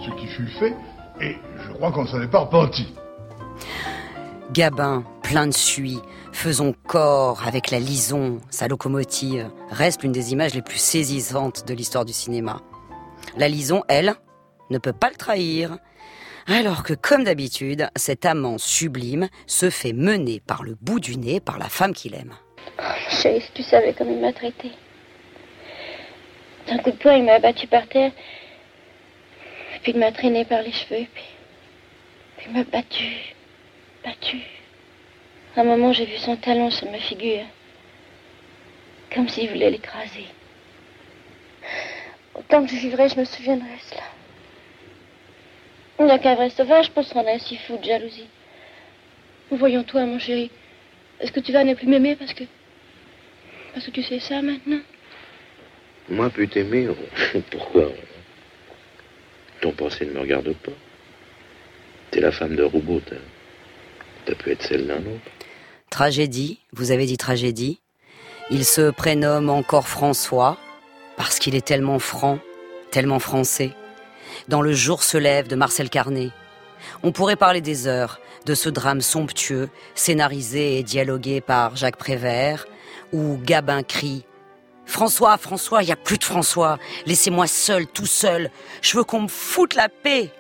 [0.06, 0.74] ce qui fut fait,
[1.22, 2.94] et je crois qu'on ne s'en est pas repenti.
[4.52, 6.00] Gabin, plein de suie,
[6.32, 11.74] faisons corps avec la Lison, sa locomotive, reste l'une des images les plus saisissantes de
[11.74, 12.62] l'histoire du cinéma.
[13.36, 14.16] La Lison, elle,
[14.70, 15.80] ne peut pas le trahir.
[16.48, 21.42] Alors que, comme d'habitude, cet amant sublime se fait mener par le bout du nez
[21.42, 22.34] par la femme qu'il aime.
[23.10, 24.72] Si tu savais comme il m'a traité.
[26.70, 28.14] D'un coup de poing, il m'a abattu par terre.
[29.84, 31.06] Puis il m'a traîné par les cheveux.
[31.14, 31.24] Puis,
[32.38, 33.36] puis il m'a battu.
[34.06, 34.57] Battu.
[35.58, 37.46] Un moment, j'ai vu son talon sur ma figure.
[39.12, 40.28] Comme s'il voulait l'écraser.
[42.36, 44.04] Autant que je vivrai, je me souviendrai de cela.
[46.00, 48.28] Il n'y a qu'un vrai sauvage pour se rendre ainsi fou de jalousie.
[49.50, 50.52] Voyons-toi, mon chéri.
[51.20, 52.44] Est-ce que tu vas ne plus m'aimer parce que.
[53.74, 54.82] Parce que tu sais ça maintenant?
[56.08, 56.88] Moi, peut t'aimer,
[57.50, 57.90] pourquoi
[59.62, 60.72] Ton passé ne me regarde pas.
[62.12, 63.16] T'es la femme de Roubaud, t'as
[64.28, 65.37] t'as pu être celle d'un autre.
[65.90, 67.80] Tragédie, vous avez dit tragédie.
[68.52, 70.58] Il se prénomme encore François,
[71.16, 72.40] parce qu'il est tellement franc,
[72.92, 73.72] tellement français.
[74.50, 76.30] Dans Le jour se lève de Marcel Carnet.
[77.04, 82.68] On pourrait parler des heures de ce drame somptueux, scénarisé et dialogué par Jacques Prévert,
[83.14, 84.26] où Gabin crie
[84.86, 86.80] François, François, il n'y a plus de François.
[87.06, 88.52] Laissez-moi seul, tout seul.
[88.82, 90.32] Je veux qu'on me foute la paix.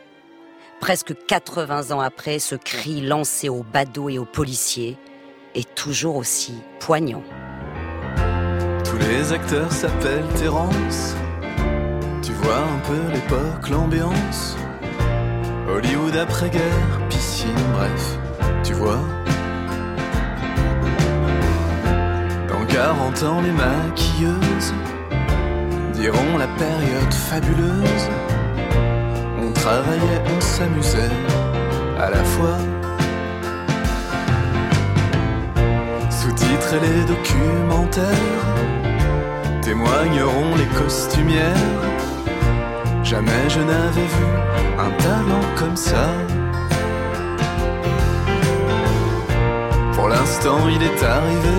[0.79, 4.97] Presque 80 ans après, ce cri lancé aux badauds et aux policiers
[5.58, 7.24] est toujours aussi poignant.
[8.84, 11.15] Tous les acteurs s'appellent Terence.
[12.22, 14.56] Tu vois un peu l'époque, l'ambiance.
[15.67, 18.17] Hollywood après-guerre, piscine, bref,
[18.63, 19.00] tu vois.
[22.48, 24.74] Dans 40 ans, les maquilleuses
[25.93, 28.10] diront la période fabuleuse.
[29.41, 31.15] On travaillait, on s'amusait
[32.00, 32.58] à la fois.
[36.69, 38.03] Et les documentaires
[39.62, 41.56] témoigneront les costumières.
[43.03, 44.25] Jamais je n'avais vu
[44.77, 46.10] un talent comme ça.
[49.93, 51.58] Pour l'instant, il est arrivé.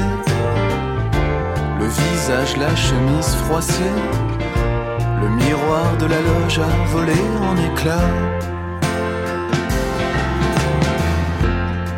[1.80, 3.94] Le visage, la chemise froissée.
[5.22, 8.10] Le miroir de la loge a volé en éclats.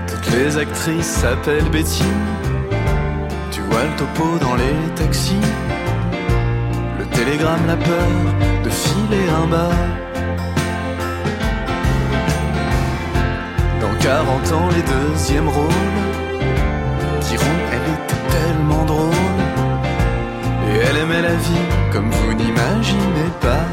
[0.06, 2.04] Toutes les actrices s'appellent Betty.
[3.82, 5.40] Le topo dans les taxis.
[6.98, 8.10] Le télégramme, la peur
[8.62, 9.76] de filer un bas.
[13.80, 16.00] Dans 40 ans, les deuxièmes rôles
[17.22, 19.40] diront elle était tellement drôle.
[20.68, 23.64] Et elle aimait la vie comme vous n'imaginez pas.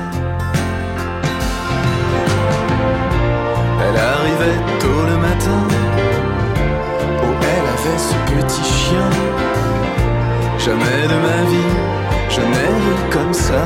[3.83, 5.61] Elle arrivait tôt le matin.
[7.23, 9.09] Oh, elle avait ce petit chien.
[10.67, 11.73] Jamais de ma vie,
[12.29, 13.63] je n'ai ri comme ça.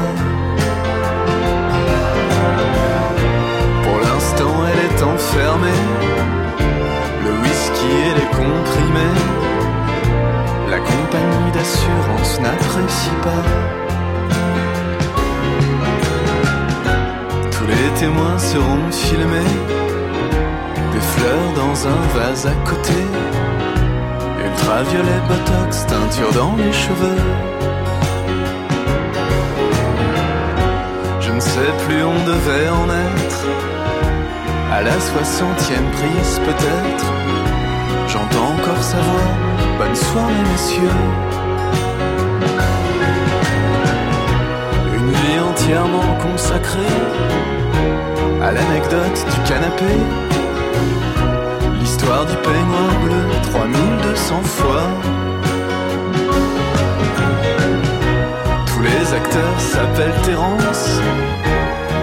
[3.84, 5.84] Pour l'instant, elle est enfermée.
[7.26, 9.20] Le whisky et les comprimés.
[10.70, 13.44] La compagnie d'assurance n'apprécie pas.
[17.50, 19.56] Tous les témoins seront filmés.
[20.94, 23.02] Des fleurs dans un vase à côté.
[24.62, 27.22] Ultraviolet, botox, teinture dans les cheveux.
[31.20, 33.46] Je ne sais plus, on devait en être.
[34.72, 37.06] À la soixantième prise peut-être.
[38.08, 39.34] J'entends encore sa voix.
[39.80, 41.00] Bonne soirée, messieurs.
[44.96, 47.00] Une vie entièrement consacrée
[48.44, 50.41] à l'anecdote du canapé.
[52.02, 54.82] L'histoire du peignoir bleu, 3200 fois.
[58.66, 61.00] Tous les acteurs s'appellent Terence.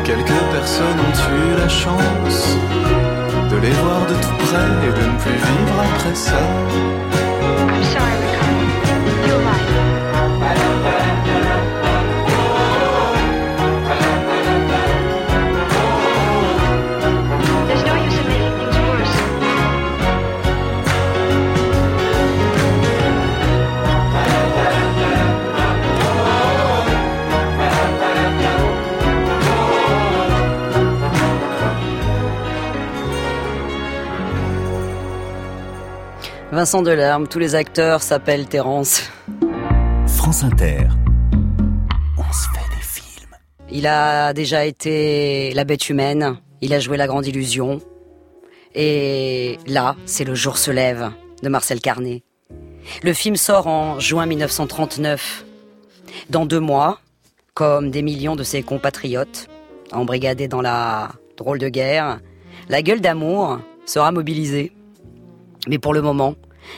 [0.04, 2.56] Quelques personnes ont eu la chance
[3.50, 7.17] de les voir de tout près et de ne plus vivre après ça.
[36.58, 39.08] Vincent Delerme, tous les acteurs s'appellent Terence.
[40.08, 40.88] France Inter.
[42.16, 43.36] On se fait des films.
[43.70, 47.78] Il a déjà été La bête humaine, il a joué La grande illusion.
[48.74, 51.12] Et là, c'est Le jour se lève
[51.44, 52.24] de Marcel Carnet.
[53.04, 55.44] Le film sort en juin 1939.
[56.28, 56.98] Dans deux mois,
[57.54, 59.46] comme des millions de ses compatriotes,
[59.92, 62.18] embrigadés dans la drôle de guerre,
[62.68, 64.72] la gueule d'amour sera mobilisée.
[65.68, 66.34] Mais pour le moment,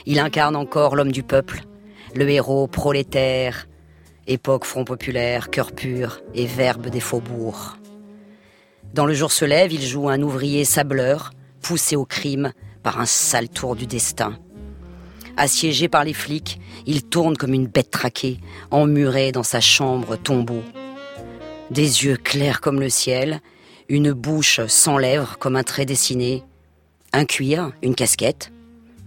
[0.07, 1.63] il incarne encore l'homme du peuple,
[2.15, 3.69] le héros prolétaire,
[4.27, 7.77] époque Front populaire, cœur pur et verbe des faubourgs.
[8.95, 11.31] Dans Le jour se lève, il joue un ouvrier sableur,
[11.63, 14.39] poussé au crime par un sale tour du destin.
[15.37, 20.63] Assiégé par les flics, il tourne comme une bête traquée, emmuré dans sa chambre tombeau.
[21.71, 23.41] Des yeux clairs comme le ciel,
[23.89, 26.43] une bouche sans lèvres comme un trait dessiné,
[27.13, 28.53] un cuir, une casquette,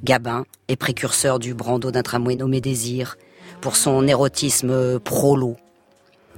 [0.04, 3.18] Gabin est précurseur du brando d'un tramway nommé Désir
[3.62, 5.56] pour son érotisme prolo,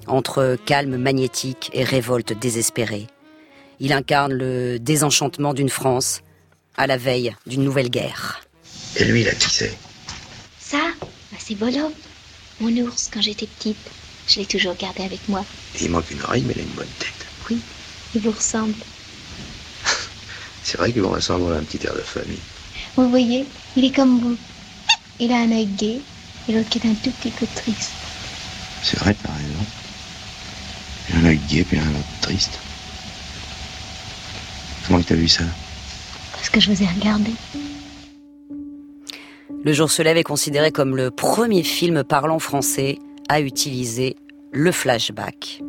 [0.05, 3.07] entre calme magnétique et révolte désespérée.
[3.79, 6.21] Il incarne le désenchantement d'une France
[6.77, 8.41] à la veille d'une nouvelle guerre.
[8.97, 9.75] Et lui, là, qui c'est
[10.59, 11.91] Ça, bah, c'est Bolo.
[12.59, 13.77] Mon ours, quand j'étais petite.
[14.27, 15.43] Je l'ai toujours gardé avec moi.
[15.81, 17.09] Il manque une oreille, mais il a une bonne tête.
[17.49, 17.59] Oui,
[18.13, 18.73] il vous ressemble.
[20.63, 22.39] C'est vrai qu'il vous ressemble à un petit air de famille.
[22.95, 24.37] Vous voyez, il est comme vous.
[25.19, 26.01] Il a un œil gai
[26.47, 27.91] et l'autre qui est un tout petit peu triste.
[28.83, 29.65] C'est vrai, t'as raison.
[31.09, 32.59] Il a un œil gai, puis un autre triste.
[34.87, 35.43] Comment t'as vu ça?
[36.33, 37.31] Parce que je vous ai regardé.
[39.63, 44.15] Le jour se lève est considéré comme le premier film parlant français à utiliser
[44.51, 45.61] le flashback.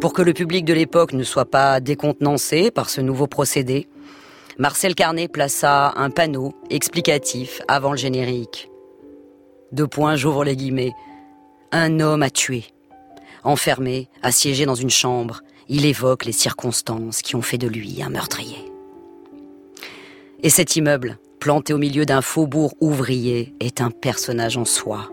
[0.00, 3.86] Pour que le public de l'époque ne soit pas décontenancé par ce nouveau procédé,
[4.60, 8.68] Marcel Carnet plaça un panneau explicatif avant le générique.
[9.70, 10.94] Deux points, j'ouvre les guillemets.
[11.70, 12.64] Un homme a tué.
[13.44, 18.08] Enfermé, assiégé dans une chambre, il évoque les circonstances qui ont fait de lui un
[18.08, 18.72] meurtrier.
[20.42, 25.08] Et cet immeuble, planté au milieu d'un faubourg ouvrier, est un personnage en soi.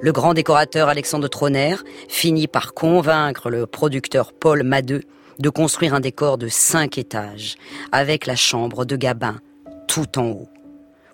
[0.00, 1.76] Le grand décorateur Alexandre Troner
[2.08, 5.02] finit par convaincre le producteur Paul Madeux
[5.38, 7.56] de construire un décor de cinq étages,
[7.92, 9.40] avec la chambre de Gabin
[9.86, 10.48] tout en haut,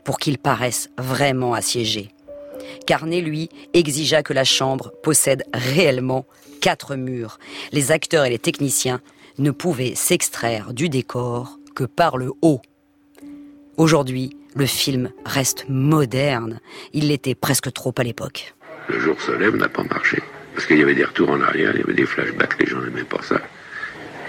[0.05, 2.11] pour qu'il paraisse vraiment assiégé.
[2.87, 6.27] Carnet, lui, exigea que la chambre possède réellement
[6.61, 7.39] quatre murs.
[7.73, 9.01] Les acteurs et les techniciens
[9.39, 12.63] ne pouvaient s'extraire du décor que par le haut.
[13.77, 16.61] Aujourd'hui, le film reste moderne.
[16.93, 18.55] Il l'était presque trop à l'époque.
[18.89, 20.23] Le jour se n'a pas marché.
[20.55, 22.81] Parce qu'il y avait des retours en arrière, il y avait des flashbacks, les gens
[22.81, 23.41] n'aimaient pas ça.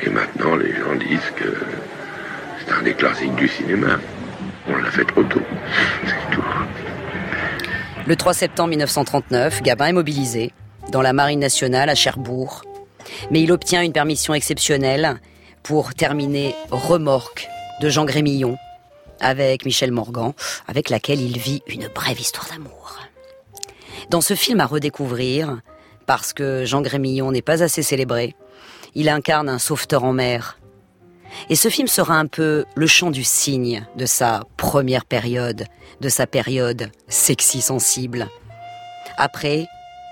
[0.04, 1.58] Et maintenant, les gens disent que
[2.60, 4.00] c'est un des classiques du cinéma.
[4.68, 5.42] On l'a fait trop tôt.
[6.06, 6.44] C'est tout.
[8.08, 10.54] Le 3 septembre 1939, Gabin est mobilisé
[10.92, 12.64] dans la Marine nationale à Cherbourg.
[13.32, 15.20] Mais il obtient une permission exceptionnelle
[15.64, 17.48] pour terminer Remorque
[17.82, 18.58] de Jean Grémillon
[19.20, 20.34] avec Michel Morgan,
[20.68, 23.00] avec laquelle il vit une brève histoire d'amour.
[24.10, 25.62] Dans ce film à redécouvrir,
[26.06, 28.36] parce que Jean Grémillon n'est pas assez célébré,
[28.96, 30.58] il incarne un sauveteur en mer.
[31.50, 35.66] Et ce film sera un peu le chant du cygne de sa première période,
[36.02, 38.28] de sa période sexy sensible.
[39.18, 39.68] Après,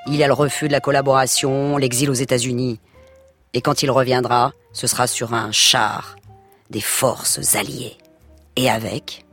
[0.08, 2.80] il a le refus de la collaboration, l'exil aux États-Unis.
[3.54, 6.16] Et quand il reviendra, ce sera sur un char
[6.70, 7.98] des forces alliées.
[8.56, 9.26] Et avec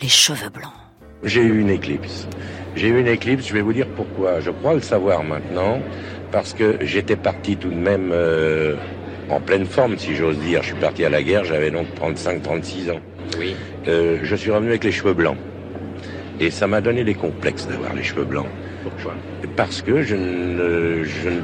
[0.00, 0.72] les cheveux blancs.
[1.22, 2.26] J'ai eu une éclipse.
[2.74, 4.40] J'ai eu une éclipse, je vais vous dire pourquoi.
[4.40, 5.80] Je crois le savoir maintenant,
[6.30, 8.76] parce que j'étais parti tout de même euh,
[9.30, 10.62] en pleine forme, si j'ose dire.
[10.62, 13.00] Je suis parti à la guerre, j'avais donc 35-36 ans.
[13.38, 13.54] Oui.
[13.88, 15.36] Euh, je suis revenu avec les cheveux blancs.
[16.38, 18.48] Et ça m'a donné des complexes d'avoir les cheveux blancs.
[18.82, 19.14] Pourquoi?
[19.56, 21.40] Parce que je ne, je ne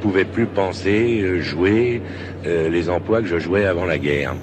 [0.00, 2.02] pouvais plus penser, euh, jouer
[2.46, 4.34] euh, les emplois que je jouais avant la guerre.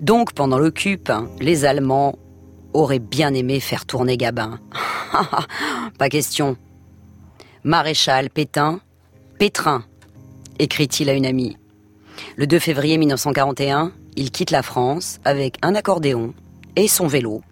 [0.00, 2.18] Donc, pendant l'occupe, les Allemands
[2.72, 4.58] auraient bien aimé faire tourner Gabin.
[5.98, 6.56] Pas question.
[7.62, 8.80] Maréchal Pétain,
[9.38, 9.84] Pétrin,
[10.58, 11.58] écrit-il à une amie.
[12.36, 16.32] Le 2 février 1941, il quitte la France avec un accordéon
[16.76, 17.42] et son vélo,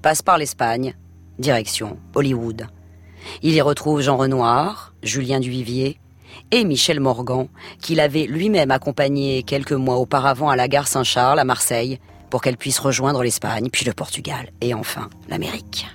[0.00, 0.94] passe par l'Espagne,
[1.38, 2.68] direction Hollywood.
[3.42, 6.00] Il y retrouve Jean Renoir, Julien Duvivier
[6.52, 7.48] et Michel Morgan,
[7.82, 11.98] qu'il avait lui-même accompagné quelques mois auparavant à la gare Saint-Charles à Marseille
[12.30, 15.86] pour qu'elle puisse rejoindre l'Espagne, puis le Portugal et enfin l'Amérique.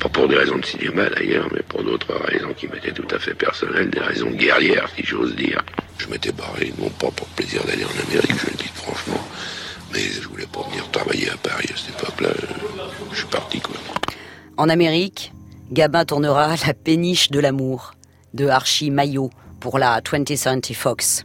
[0.00, 3.18] Pas pour des raisons de cinéma d'ailleurs, mais pour d'autres raisons qui m'étaient tout à
[3.18, 5.62] fait personnelles, des raisons guerrières si j'ose dire.
[5.98, 9.20] Je m'étais barré, non pas pour le plaisir d'aller en Amérique, je le dis franchement,
[9.92, 12.30] mais je voulais pas venir travailler à Paris à cette époque-là.
[13.10, 13.74] Je suis parti quoi.
[14.56, 15.32] En Amérique,
[15.72, 17.94] Gabin tournera La péniche de l'amour
[18.34, 19.30] de Archie Maillot
[19.60, 21.24] pour la 20th Century Fox.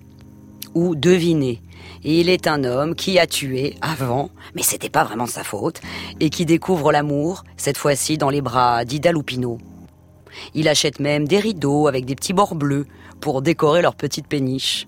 [0.74, 1.62] Ou Devinez.
[2.04, 5.82] Il est un homme qui a tué avant, mais c'était pas vraiment de sa faute,
[6.20, 9.58] et qui découvre l'amour, cette fois-ci dans les bras d'Ida Lupino.
[10.54, 12.88] Il achète même des rideaux avec des petits bords bleus
[13.22, 14.88] pour décorer leur petite péniche.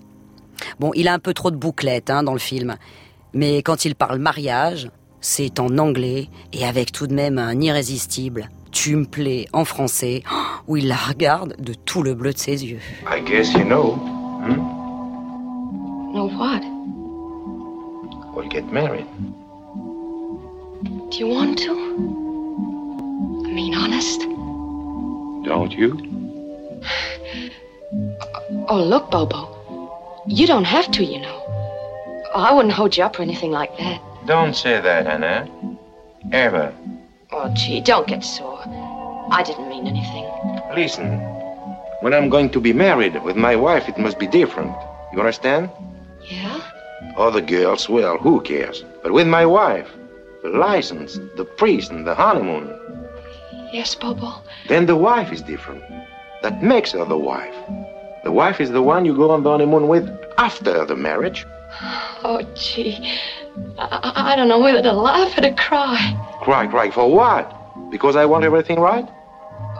[0.80, 2.76] Bon, il a un peu trop de bouclettes hein, dans le film,
[3.32, 4.90] mais quand il parle mariage,
[5.20, 10.22] c'est en anglais et avec tout de même un irrésistible tu me plais en français,
[10.68, 12.80] où il la regarde de tout le bleu de ses yeux.
[13.10, 13.94] I guess you know.
[14.42, 14.60] Hmm?
[16.38, 16.60] What?
[18.36, 19.06] We'll get married.
[21.10, 21.72] Do you want to?
[23.46, 24.20] I mean, honest?
[25.48, 25.90] Don't you?
[28.68, 30.22] Oh, look, Bobo.
[30.26, 31.38] You don't have to, you know.
[32.34, 34.00] I wouldn't hold you up or anything like that.
[34.26, 35.48] Don't say that, Anna.
[36.32, 36.72] Ever.
[37.32, 38.60] Oh, gee, don't get sore.
[39.30, 40.26] I didn't mean anything.
[40.74, 41.18] Listen.
[42.00, 44.76] When I'm going to be married with my wife, it must be different.
[45.12, 45.70] You understand?
[47.16, 48.84] Other girls, well, who cares?
[49.02, 49.88] But with my wife,
[50.42, 52.72] the license, the priest, and the honeymoon,
[53.72, 54.32] Yes, Bobo.
[54.68, 55.82] then the wife is different.
[56.42, 57.54] That makes her the wife.
[58.24, 60.08] The wife is the one you go on the honeymoon with
[60.38, 61.46] after the marriage.
[62.24, 62.96] Oh, gee.
[63.78, 65.98] I- I don't know whether to laugh or to cry.
[66.42, 67.46] Cry, cry for what?
[67.90, 69.06] Because I want everything right?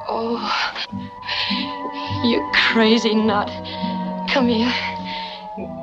[0.09, 0.39] Oh,
[2.25, 2.39] you
[2.73, 3.49] crazy nut.
[4.31, 4.73] Come here.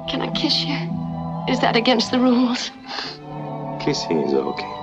[0.09, 0.77] Can I kiss you?
[1.49, 2.71] Is that against the rules?
[3.79, 4.73] Kissing is okay.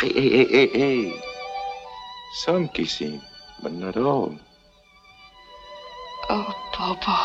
[0.00, 1.22] Hey, hey, hey, hey, hey.
[2.42, 3.20] Some kissing,
[3.62, 4.34] but not all.
[6.28, 7.16] Oh, Bobo.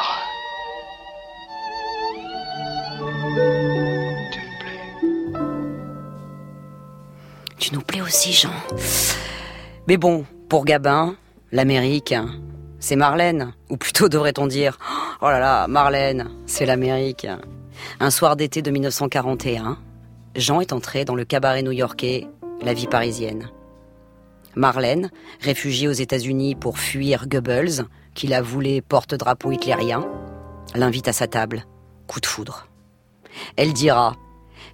[7.58, 8.52] Tu nous plais aussi, Jean.
[9.88, 11.16] Mais bon, pour Gabin,
[11.52, 12.14] l'Amérique,
[12.86, 13.54] c'est Marlène.
[13.72, 14.78] Ou plutôt devrait-on dire,
[15.20, 17.28] oh là là, Marlène, c'est l'Amérique.
[18.00, 19.80] Un soir d'été de 1941,
[20.36, 22.28] Jean est entré dans le cabaret new-yorkais
[22.62, 23.50] La vie parisienne.
[24.54, 25.10] Marlène,
[25.42, 30.08] réfugiée aux États-Unis pour fuir Goebbels, qui la voulait porte-drapeau hitlérien,
[30.76, 31.66] l'invite à sa table.
[32.06, 32.68] Coup de foudre.
[33.58, 34.16] Elle dira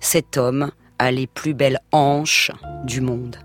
[0.01, 2.51] Cet homme a les plus belles hanches
[2.83, 3.37] du monde.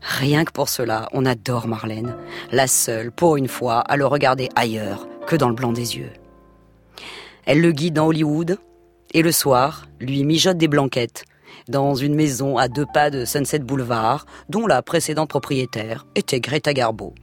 [0.00, 2.16] Rien que pour cela, on adore Marlène,
[2.52, 6.12] la seule, pour une fois, à le regarder ailleurs que dans le blanc des yeux.
[7.44, 8.58] Elle le guide dans Hollywood,
[9.14, 11.24] et le soir, lui mijote des blanquettes,
[11.68, 16.72] dans une maison à deux pas de Sunset Boulevard, dont la précédente propriétaire était Greta
[16.72, 17.14] Garbo.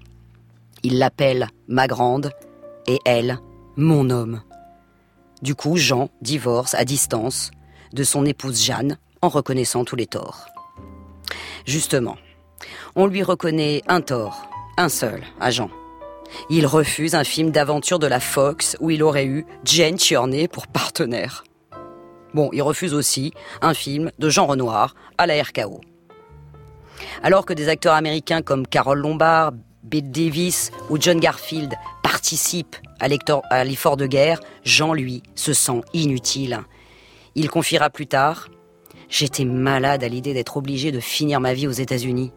[0.83, 2.31] Il l'appelle ma grande,
[2.87, 3.39] et elle,
[3.75, 4.41] mon homme.
[5.41, 7.51] Du coup, Jean divorce à distance
[7.93, 10.45] de son épouse Jeanne, en reconnaissant tous les torts.
[11.65, 12.17] Justement,
[12.95, 14.47] on lui reconnaît un tort,
[14.77, 15.69] un seul, à Jean.
[16.49, 20.67] Il refuse un film d'aventure de la Fox où il aurait eu Jane Tierney pour
[20.67, 21.43] partenaire.
[22.33, 25.81] Bon, il refuse aussi un film de Jean Renoir à la RKO.
[27.23, 29.51] Alors que des acteurs américains comme Carol Lombard,
[29.83, 36.61] Bill Davis ou John Garfield participent à l'effort de guerre, Jean, lui, se sent inutile.
[37.35, 38.47] Il confiera plus tard
[39.09, 42.31] J'étais malade à l'idée d'être obligé de finir ma vie aux États-Unis.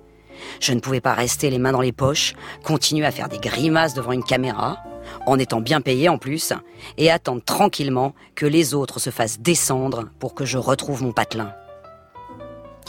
[0.61, 2.35] Je ne pouvais pas rester les mains dans les poches,
[2.65, 4.79] continuer à faire des grimaces devant une caméra,
[5.27, 6.53] en étant bien payé en plus,
[6.97, 11.53] et attendre tranquillement que les autres se fassent descendre pour que je retrouve mon patelin.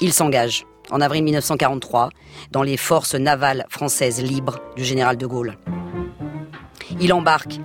[0.01, 2.09] Il s'engage, en avril 1943,
[2.51, 5.57] dans les forces navales françaises libres du général de Gaulle.
[6.99, 7.59] Il embarque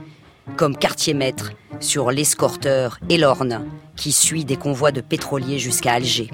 [0.57, 3.67] comme quartier-maître sur l'escorteur Elorne,
[3.97, 6.31] qui suit des convois de pétroliers jusqu'à Alger.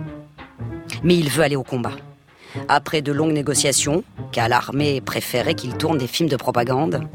[1.03, 1.93] Mais il veut aller au combat.
[2.69, 7.09] Après de longues négociations, car l'armée préférait qu'il tourne des films de propagande,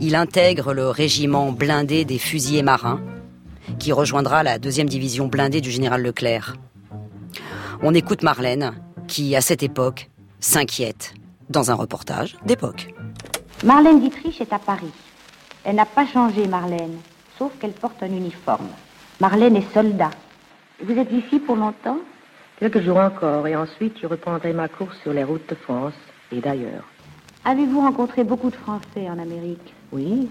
[0.00, 3.00] il intègre le régiment blindé des fusiliers marins,
[3.78, 6.56] qui rejoindra la deuxième division blindée du général Leclerc.
[7.82, 8.74] On écoute Marlène,
[9.08, 10.10] qui, à cette époque,
[10.40, 11.14] s'inquiète
[11.50, 12.94] dans un reportage d'époque.
[13.64, 14.92] Marlène Dietrich est à Paris.
[15.64, 16.98] Elle n'a pas changé, Marlène,
[17.38, 18.68] sauf qu'elle porte un uniforme.
[19.20, 20.10] Marlène est soldat.
[20.84, 21.98] Vous êtes ici pour longtemps?
[22.62, 25.94] Quelques jours encore, et ensuite je reprendrai ma course sur les routes de France
[26.30, 26.84] et d'ailleurs.
[27.44, 29.74] Avez-vous rencontré beaucoup de Français en Amérique?
[29.90, 30.28] Oui.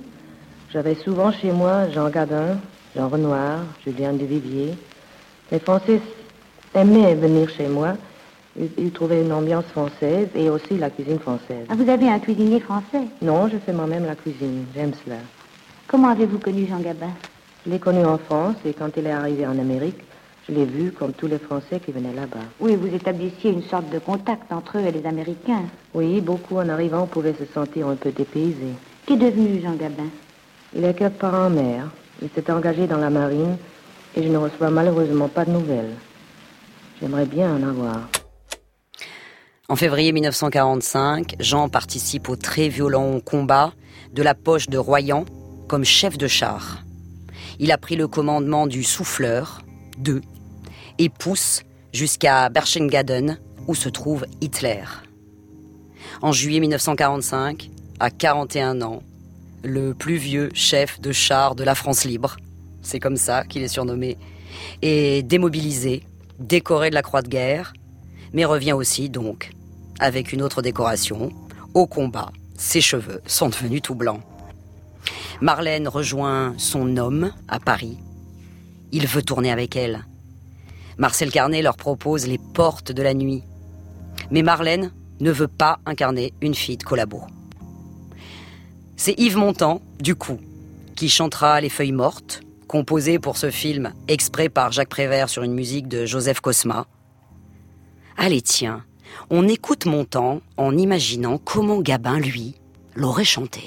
[0.71, 2.57] J'avais souvent chez moi Jean Gabin,
[2.95, 4.75] Jean Renoir, Julien Duvivier.
[5.51, 5.99] Les Français
[6.73, 7.97] aimaient venir chez moi.
[8.57, 11.65] Ils, trouvaient une ambiance française et aussi la cuisine française.
[11.67, 13.07] Ah, vous avez un cuisinier français?
[13.21, 14.67] Non, je fais moi-même la cuisine.
[14.73, 15.17] J'aime cela.
[15.86, 17.11] Comment avez-vous connu Jean Gabin?
[17.65, 19.99] Je l'ai connu en France et quand il est arrivé en Amérique,
[20.52, 22.45] je l'ai vu comme tous les Français qui venaient là-bas.
[22.60, 25.64] Oui, vous établissiez une sorte de contact entre eux et les Américains.
[25.93, 28.76] Oui, beaucoup en arrivant pouvaient se sentir un peu dépaysés.
[29.06, 30.10] Qu'est devenu Jean Gabin?
[30.76, 31.89] Il est quelque part en mer.
[32.22, 33.58] Il s'est engagé dans la marine
[34.16, 35.93] et je ne reçois malheureusement pas de nouvelles.
[36.99, 38.10] J'aimerais bien en avoir.
[39.70, 43.72] En février 1945, Jean participe au très violent combat
[44.12, 45.24] de la poche de Royan
[45.70, 46.84] comme chef de char.
[47.60, 49.62] Il a pris le commandement du Souffleur,
[49.99, 50.22] 2,
[50.98, 51.64] et pousse
[51.94, 53.38] jusqu'à Berchengaden,
[53.68, 54.84] où se trouve Hitler.
[56.22, 57.70] En juillet 1945,
[58.00, 59.04] à 41 ans,
[59.64, 62.38] le plus vieux chef de char de la France libre,
[62.82, 64.18] c'est comme ça qu'il est surnommé,
[64.82, 66.04] est démobilisé,
[66.39, 67.74] décoré de la Croix de guerre,
[68.34, 69.52] mais revient aussi donc
[70.02, 71.32] avec une autre décoration,
[71.76, 72.32] au combat.
[72.58, 74.22] Ses cheveux sont devenus tout blancs.
[75.39, 77.98] Marlène rejoint son homme à Paris.
[78.92, 80.06] Il veut tourner avec elle.
[80.98, 83.44] Marcel Carnet leur propose les portes de la nuit.
[84.30, 87.22] Mais Marlène ne veut pas incarner une fille de collabo.
[88.98, 90.39] C'est Yves Montand, du coup,
[90.96, 95.54] qui chantera Les Feuilles Mortes, composé pour ce film exprès par Jacques Prévert sur une
[95.54, 96.86] musique de Joseph Cosma.
[98.18, 98.84] Allez, tiens,
[99.30, 102.56] on écoute Montand en imaginant comment Gabin, lui,
[102.96, 103.62] l'aurait chanté.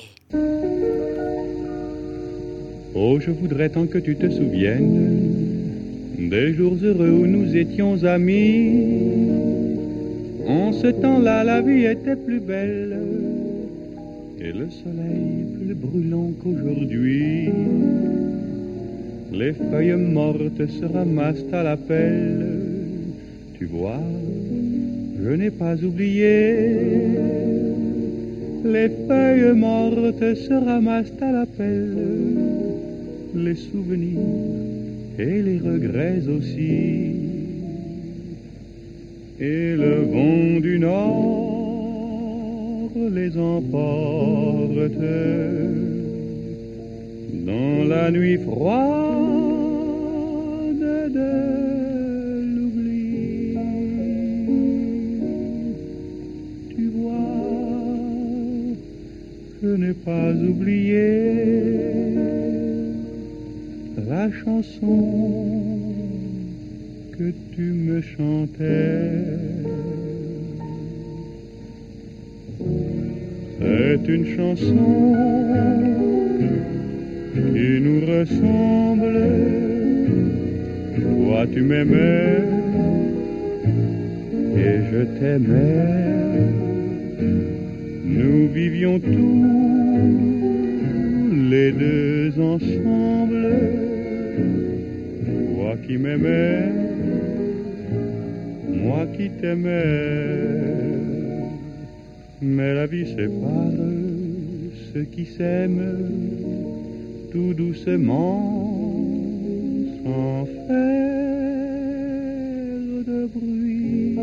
[2.95, 5.64] Oh, je voudrais tant que tu te souviennes
[6.19, 8.71] des jours heureux où nous étions amis.
[10.47, 12.99] En ce temps-là, la vie était plus belle
[14.41, 17.49] et le soleil plus brûlant qu'aujourd'hui.
[19.33, 22.47] Les feuilles mortes se ramassent à la pelle,
[23.59, 24.01] tu vois,
[25.23, 26.69] je n'ai pas oublié.
[28.65, 31.97] Les feuilles mortes se ramassent à la pelle,
[33.35, 34.54] les souvenirs
[35.19, 37.11] et les regrets aussi.
[39.41, 44.79] Et le vent du nord les emporte
[47.47, 48.75] dans la nuit froide
[50.81, 51.33] de
[52.55, 53.57] l'oubli.
[56.77, 57.13] Tu vois,
[59.63, 62.04] je n'ai pas oublié
[64.15, 64.97] la chanson
[67.17, 69.11] que tu me chantais.
[73.59, 75.15] C'est une chanson
[77.35, 79.19] qui nous ressemble.
[80.97, 82.39] Toi tu m'aimais
[84.65, 86.45] et je t'aimais.
[88.17, 89.45] Nous vivions tous
[91.51, 93.84] les deux ensemble.
[95.87, 96.73] Qui m'aimais,
[98.69, 99.85] moi qui t'aimais.
[102.41, 103.73] Mais la vie sépare
[104.93, 106.09] ceux qui s'aiment
[107.33, 108.41] tout doucement
[110.05, 110.75] sans faire
[113.07, 114.19] de bruit.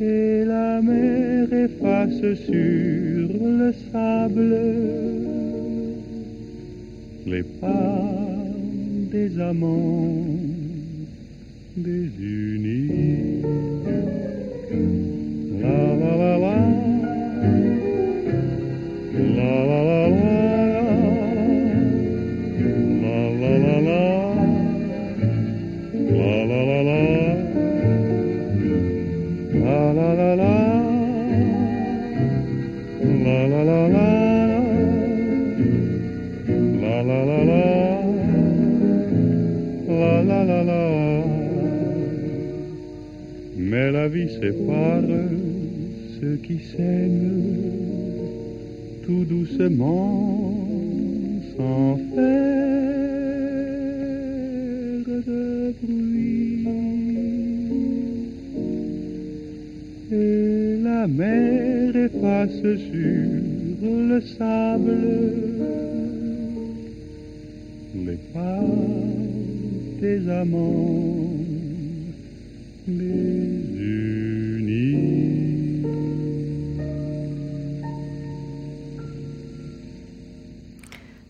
[0.00, 2.73] Et la mer efface sur
[9.44, 10.23] d'amour.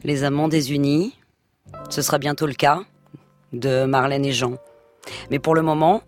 [0.05, 1.17] Les amants désunis,
[1.89, 2.83] ce sera bientôt le cas
[3.53, 4.57] de Marlène et Jean.
[5.31, 6.03] Mais pour le moment,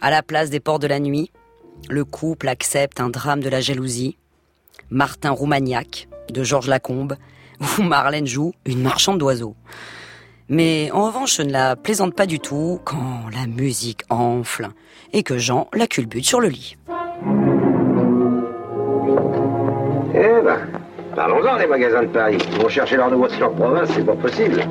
[0.00, 1.30] à la place des ports de la nuit,
[1.88, 4.16] le couple accepte un drame de la jalousie.
[4.90, 7.16] Martin Roumagnac, de Georges Lacombe,
[7.78, 9.54] où Marlène joue une marchande d'oiseaux.
[10.52, 14.70] Mais en revanche, je ne la plaisante pas du tout quand la musique enfle
[15.12, 16.76] et que Jean la culbute sur le lit.
[20.12, 20.58] Eh ben,
[21.14, 22.38] parlons-en des magasins de Paris.
[22.52, 24.64] Ils vont chercher leur nouveauté en province, c'est pas possible.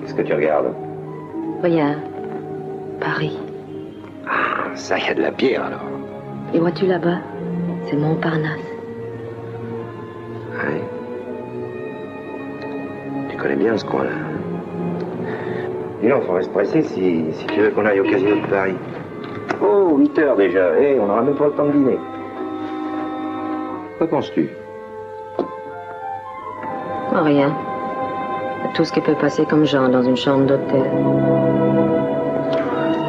[0.00, 0.74] Qu'est-ce que tu regardes?
[1.62, 2.00] Rien.
[3.00, 3.38] Paris.
[4.26, 5.86] Ah, ça, y a de la pierre alors.
[6.52, 7.18] Et vois-tu là-bas?
[7.88, 8.58] C'est Montparnasse.
[10.52, 10.82] Ouais.
[13.42, 14.10] Tu connais bien ce coin-là.
[16.00, 18.76] Dis donc, faut rester pressé si, si tu veux qu'on aille au casino de Paris.
[19.60, 20.78] Oh, 8 heures déjà.
[20.80, 21.98] Eh, on n'aura même pas le temps de dîner.
[23.98, 24.48] Que penses-tu?
[25.40, 27.52] Oh, rien.
[28.74, 30.84] Tout ce qui peut passer comme Jean dans une chambre d'hôtel.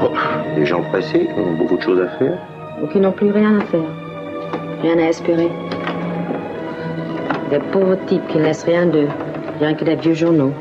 [0.03, 0.09] Oh,
[0.55, 2.39] Des gens pressés qui ont beaucoup de choses à faire.
[2.81, 3.89] Ou qui n'ont plus rien à faire.
[4.81, 5.51] Rien à espérer.
[7.51, 9.07] Des pauvres types qui ne laissent rien d'eux.
[9.63, 10.51] Rien que des vieux journaux.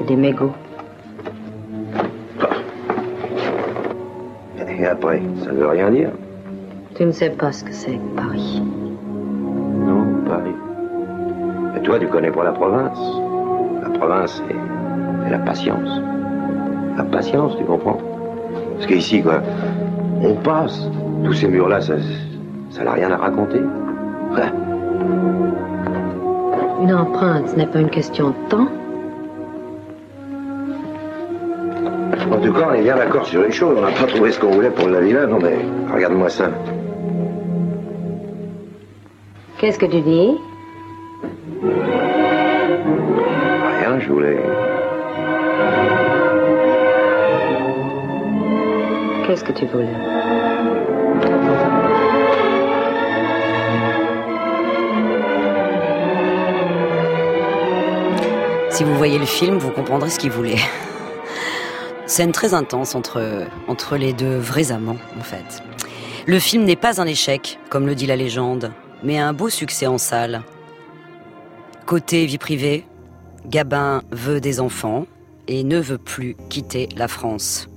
[0.00, 0.54] Et des mégots.
[4.66, 6.08] Et après, ça ne veut rien dire.
[6.94, 8.62] Tu ne sais pas ce que c'est Paris.
[9.86, 10.56] Non, Paris.
[11.74, 12.98] Mais toi, tu connais pas la province.
[13.82, 16.00] La province, c'est la patience.
[16.96, 17.98] La patience, tu comprends?
[18.72, 19.42] Parce qu'ici, quoi,
[20.22, 20.88] on passe.
[21.24, 21.96] Tous ces murs-là, ça
[22.70, 23.60] ça n'a rien à raconter.
[26.84, 28.68] Une empreinte, ce n'est pas une question de temps.
[32.30, 33.78] En tout cas, on est bien d'accord sur une chose.
[33.78, 35.26] On n'a pas trouvé ce qu'on voulait pour la villa.
[35.26, 35.56] Non, mais
[35.90, 36.50] regarde-moi ça.
[39.56, 40.36] Qu'est-ce que tu dis?
[43.80, 44.42] Rien, je voulais...
[49.26, 50.13] Qu'est-ce que tu voulais?
[58.74, 60.58] Si vous voyez le film, vous comprendrez ce qu'il voulait.
[62.06, 65.62] Scène très intense entre, entre les deux vrais amants, en fait.
[66.26, 68.72] Le film n'est pas un échec, comme le dit la légende,
[69.04, 70.42] mais un beau succès en salle.
[71.86, 72.84] Côté vie privée,
[73.46, 75.06] Gabin veut des enfants
[75.46, 77.68] et ne veut plus quitter la France.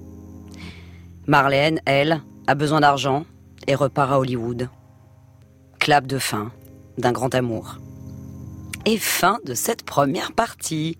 [1.28, 3.28] Marlène, elle, a besoin d'argent
[3.68, 4.68] et repart à Hollywood.
[5.78, 6.52] Clap de fin
[6.98, 7.78] d'un grand amour.
[8.90, 10.98] Et fin de cette première partie.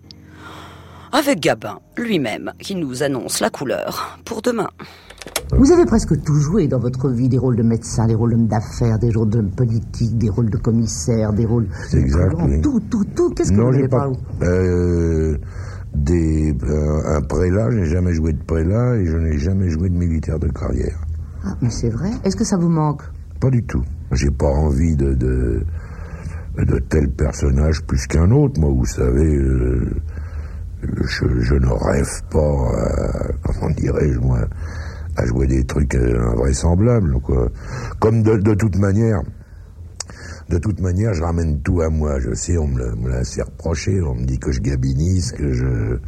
[1.10, 4.68] Avec Gabin lui-même qui nous annonce la couleur pour demain.
[5.52, 8.46] Vous avez presque tout joué dans votre vie, des rôles de médecin, des rôles d'homme
[8.46, 11.66] d'affaires, des rôles d'homme politique, des rôles de commissaire, des rôles...
[11.88, 12.60] C'est exact, oui.
[12.60, 13.30] Tout, tout, tout.
[13.30, 14.10] Qu'est-ce que Non, vous j'ai n'avez pas.
[14.38, 14.44] pas...
[14.44, 15.38] Euh,
[15.94, 19.88] des, euh, un prélat, je n'ai jamais joué de prélat et je n'ai jamais joué
[19.88, 21.00] de militaire de carrière.
[21.42, 22.10] Ah, mais c'est vrai.
[22.24, 23.00] Est-ce que ça vous manque?
[23.40, 23.82] Pas du tout.
[24.12, 25.64] J'ai pas envie de, de,
[26.64, 28.60] de tel personnage plus qu'un autre.
[28.60, 29.90] Moi, vous savez, euh,
[30.82, 34.40] je, ne rêve pas, à, comment dirais-je, moi,
[35.16, 37.20] à jouer des trucs euh, invraisemblables.
[37.20, 37.48] Quoi.
[38.00, 39.20] Comme de, toute manière,
[40.48, 42.18] de toute manière, je ramène tout à moi.
[42.20, 42.78] Je sais, on me
[43.08, 44.00] l'a- reproché.
[44.02, 45.98] On me dit que je gabinise, que je,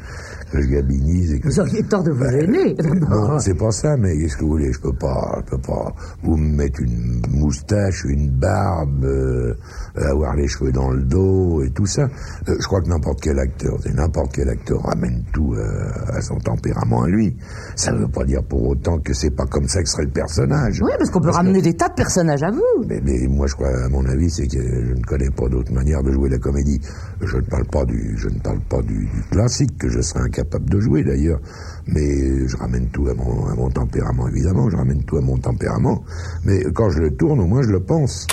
[0.50, 1.32] que je gabinise.
[1.32, 1.48] Et que...
[1.48, 2.76] Vous auriez tort de vous gêner.
[3.10, 4.72] Non, c'est pas ça, mais qu'est-ce que vous voulez?
[4.72, 9.54] Je peux pas, je peux pas vous me mettre une moustache, une barbe, euh,
[9.96, 12.02] avoir les cheveux dans le dos et tout ça.
[12.48, 16.20] Euh, je crois que n'importe quel acteur, c'est n'importe quel acteur ramène tout euh, à
[16.20, 17.36] son tempérament à lui.
[17.74, 20.10] Ça ne veut pas dire pour autant que c'est pas comme ça que serait le
[20.10, 20.80] personnage.
[20.82, 22.84] Oui, parce qu'on peut ramener des tas de personnages à vous.
[22.86, 25.72] Mais, mais moi, je crois, à mon avis, c'est que je ne connais pas d'autre
[25.72, 26.80] manière de jouer la comédie.
[27.20, 30.22] Je ne parle pas du, je ne parle pas du, du classique que je serais
[30.40, 31.40] incapable de jouer d'ailleurs.
[31.86, 34.70] Mais je ramène tout à mon, à mon tempérament, évidemment.
[34.70, 36.04] Je ramène tout à mon tempérament.
[36.44, 38.26] Mais quand je le tourne, au moins, je le pense.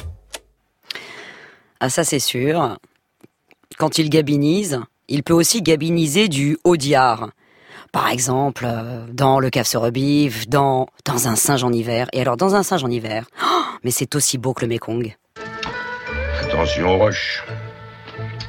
[1.80, 2.78] Ah ça c'est sûr.
[3.78, 7.30] Quand il gabinise, il peut aussi gabiniser du haut diard.
[7.92, 12.08] Par exemple, euh, dans Le Cave se rebive, dans Dans un singe en hiver.
[12.12, 15.16] Et alors, dans un singe en hiver, oh, mais c'est aussi beau que le Mékong.
[16.42, 17.44] Attention aux roches.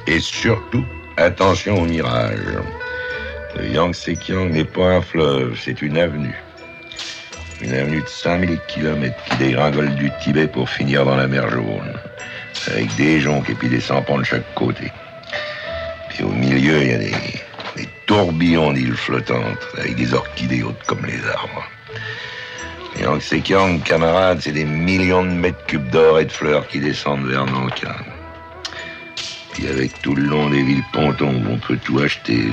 [0.07, 0.83] Et surtout,
[1.17, 2.57] attention aux mirages.
[3.55, 6.35] Le Yangtze-Kiang n'est pas un fleuve, c'est une avenue.
[7.61, 11.93] Une avenue de 5000 kilomètres qui dégringole du Tibet pour finir dans la mer Jaune.
[12.67, 14.91] Avec des joncs et puis des sampans de chaque côté.
[16.09, 17.11] Puis au milieu, il y a des,
[17.75, 21.67] des tourbillons d'îles flottantes avec des orchidées hautes comme les arbres.
[22.95, 27.25] Le Yangtze-Kiang, camarades, c'est des millions de mètres cubes d'or et de fleurs qui descendent
[27.25, 27.95] vers Nankin.
[29.53, 32.43] Puis avec tout le long des villes pontons on peut tout acheter,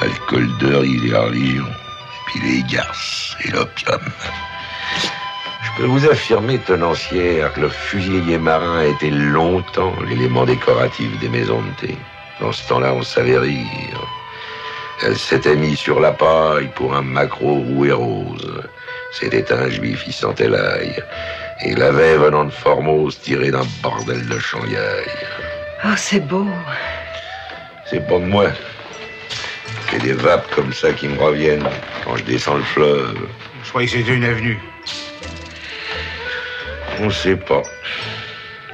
[0.00, 4.00] alcools de riz et la religion, et puis les garces et l'opium.
[5.62, 11.28] Je peux vous affirmer, tenancière, que le fusilier marin a été longtemps l'élément décoratif des
[11.28, 11.96] maisons de thé.
[12.40, 14.00] Dans ce temps-là, on savait rire.
[15.02, 18.62] Elle s'était mise sur la paille pour un macro roux et rose.
[19.12, 21.02] C'était un juif, il sentait l'ail.
[21.62, 25.04] Et il avait, venant de Formose, tiré d'un bordel de Shanghai.
[25.84, 26.46] Oh, c'est beau.
[27.90, 28.46] C'est pas de moi.
[29.90, 31.68] J'ai des vapes comme ça qui me reviennent
[32.04, 33.28] quand je descends le fleuve.
[33.62, 34.58] Je croyais que c'était une avenue.
[37.00, 37.62] On sait pas.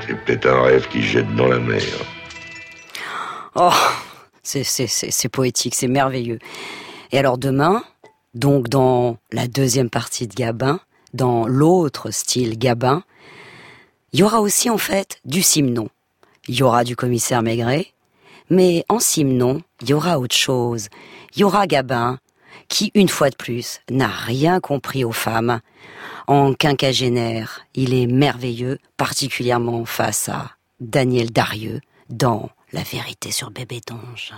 [0.06, 1.82] C'est peut-être un rêve qui se jette dans la mer.
[3.54, 3.70] Oh,
[4.42, 6.38] c'est, c'est, c'est, c'est poétique, c'est merveilleux.
[7.10, 7.84] Et alors demain,
[8.34, 10.80] donc dans la deuxième partie de Gabin,
[11.12, 13.02] dans l'autre style Gabin,
[14.12, 15.88] il y aura aussi en fait du Simon.
[16.48, 17.92] Il y aura du commissaire Maigret,
[18.50, 20.88] mais en Simon, il y aura autre chose.
[21.34, 22.18] Il y aura Gabin,
[22.68, 25.60] qui, une fois de plus, n'a rien compris aux femmes.
[26.26, 33.80] En quinquagénaire, il est merveilleux, particulièrement face à Daniel Darieux dans La vérité sur Bébé
[33.86, 34.32] Donge.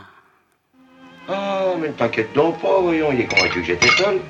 [1.29, 4.21] Oh, mais ne t'inquiète donc pas, voyons, il est convaincu que j'étais seul.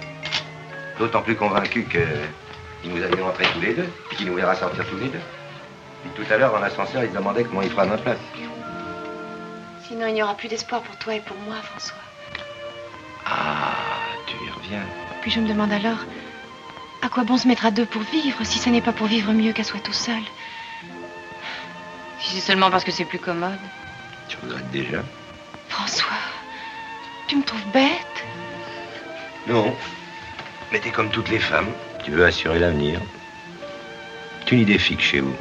[0.99, 2.07] D'autant plus convaincu que
[2.85, 5.20] il nous a vu tous les deux, qu'il nous verra sortir tous les deux.
[6.03, 8.18] Puis tout à l'heure, dans l'ascenseur, il se demandait comment il fera notre place.
[9.95, 11.95] Sinon, il n'y aura plus d'espoir pour toi et pour moi, François.
[13.24, 13.76] Ah,
[14.26, 14.82] tu y reviens.
[15.22, 16.01] Puis je me demande alors,
[17.01, 19.32] à quoi bon se mettre à deux pour vivre, si ce n'est pas pour vivre
[19.32, 20.20] mieux qu'à soi tout seul?
[22.18, 23.61] Si c'est seulement parce que c'est plus commode.
[24.28, 24.99] Tu regrettes déjà?
[25.68, 26.09] François,
[27.28, 28.24] tu me trouves bête
[29.47, 29.76] Non.
[30.72, 31.70] Mais t'es comme toutes les femmes.
[32.05, 33.01] Tu veux assurer l'avenir.
[34.45, 35.36] Tu une idée fixe chez vous.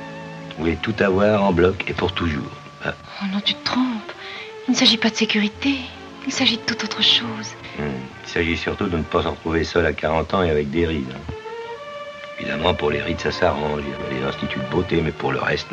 [0.49, 2.51] Vous voulez tout avoir en bloc et pour toujours.
[2.85, 2.93] Ah.
[3.23, 4.11] Oh non, tu te trompes.
[4.67, 5.75] Il ne s'agit pas de sécurité.
[6.25, 7.53] Il s'agit de toute autre chose.
[7.77, 7.83] Hmm.
[8.25, 10.85] Il s'agit surtout de ne pas se retrouver seul à 40 ans et avec des
[10.87, 11.11] rides.
[11.13, 11.33] hein.
[12.39, 13.81] Évidemment, pour les rides, ça s'arrange.
[13.85, 15.67] Il y a les instituts de beauté, mais pour le reste,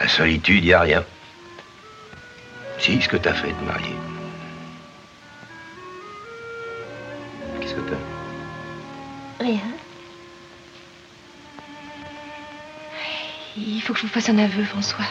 [0.00, 1.04] la solitude, il n'y a rien.
[2.78, 3.94] Si, ce que t'as fait de marier.
[7.60, 9.44] que t'as?
[9.44, 9.60] Rien.
[13.56, 15.04] Il faut que je vous fasse un aveu, François.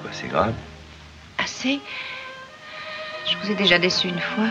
[0.00, 0.54] Quoi, c'est grave?
[1.64, 4.48] Je vous ai déjà déçu une fois.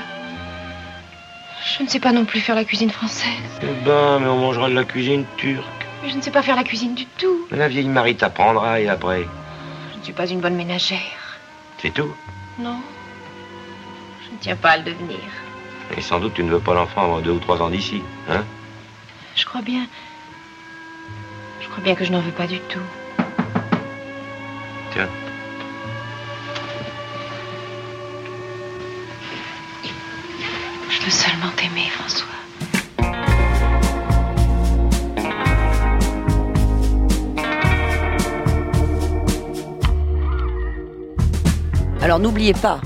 [1.78, 3.30] Je ne sais pas non plus faire la cuisine française.
[3.62, 5.66] Eh ben, mais on mangera de la cuisine turque.
[6.02, 7.46] Mais je ne sais pas faire la cuisine du tout.
[7.52, 9.28] Mais la vieille Marie t'apprendra et après?
[9.94, 11.40] Je ne suis pas une bonne ménagère.
[11.78, 12.14] C'est tout?
[12.58, 12.80] Non.
[14.26, 15.20] Je ne tiens pas à le devenir.
[15.96, 18.44] Et sans doute tu ne veux pas l'enfant avant deux ou trois ans d'ici, hein?
[19.36, 19.86] Je crois bien.
[21.60, 22.80] Je crois bien que je n'en veux pas du tout.
[31.02, 32.28] Je veux seulement t'aimer, François.
[42.04, 42.82] Alors n'oubliez pas,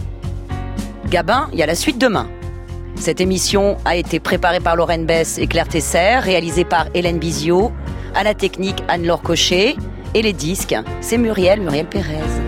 [1.09, 2.29] Gabin, il y a la suite demain.
[2.95, 7.73] Cette émission a été préparée par Lorraine Bess et Claire Tesser, réalisée par Hélène Bizio,
[8.13, 9.75] à la technique Anne-Laure Cochet,
[10.13, 12.44] et les disques, c'est Muriel, Muriel Pérez.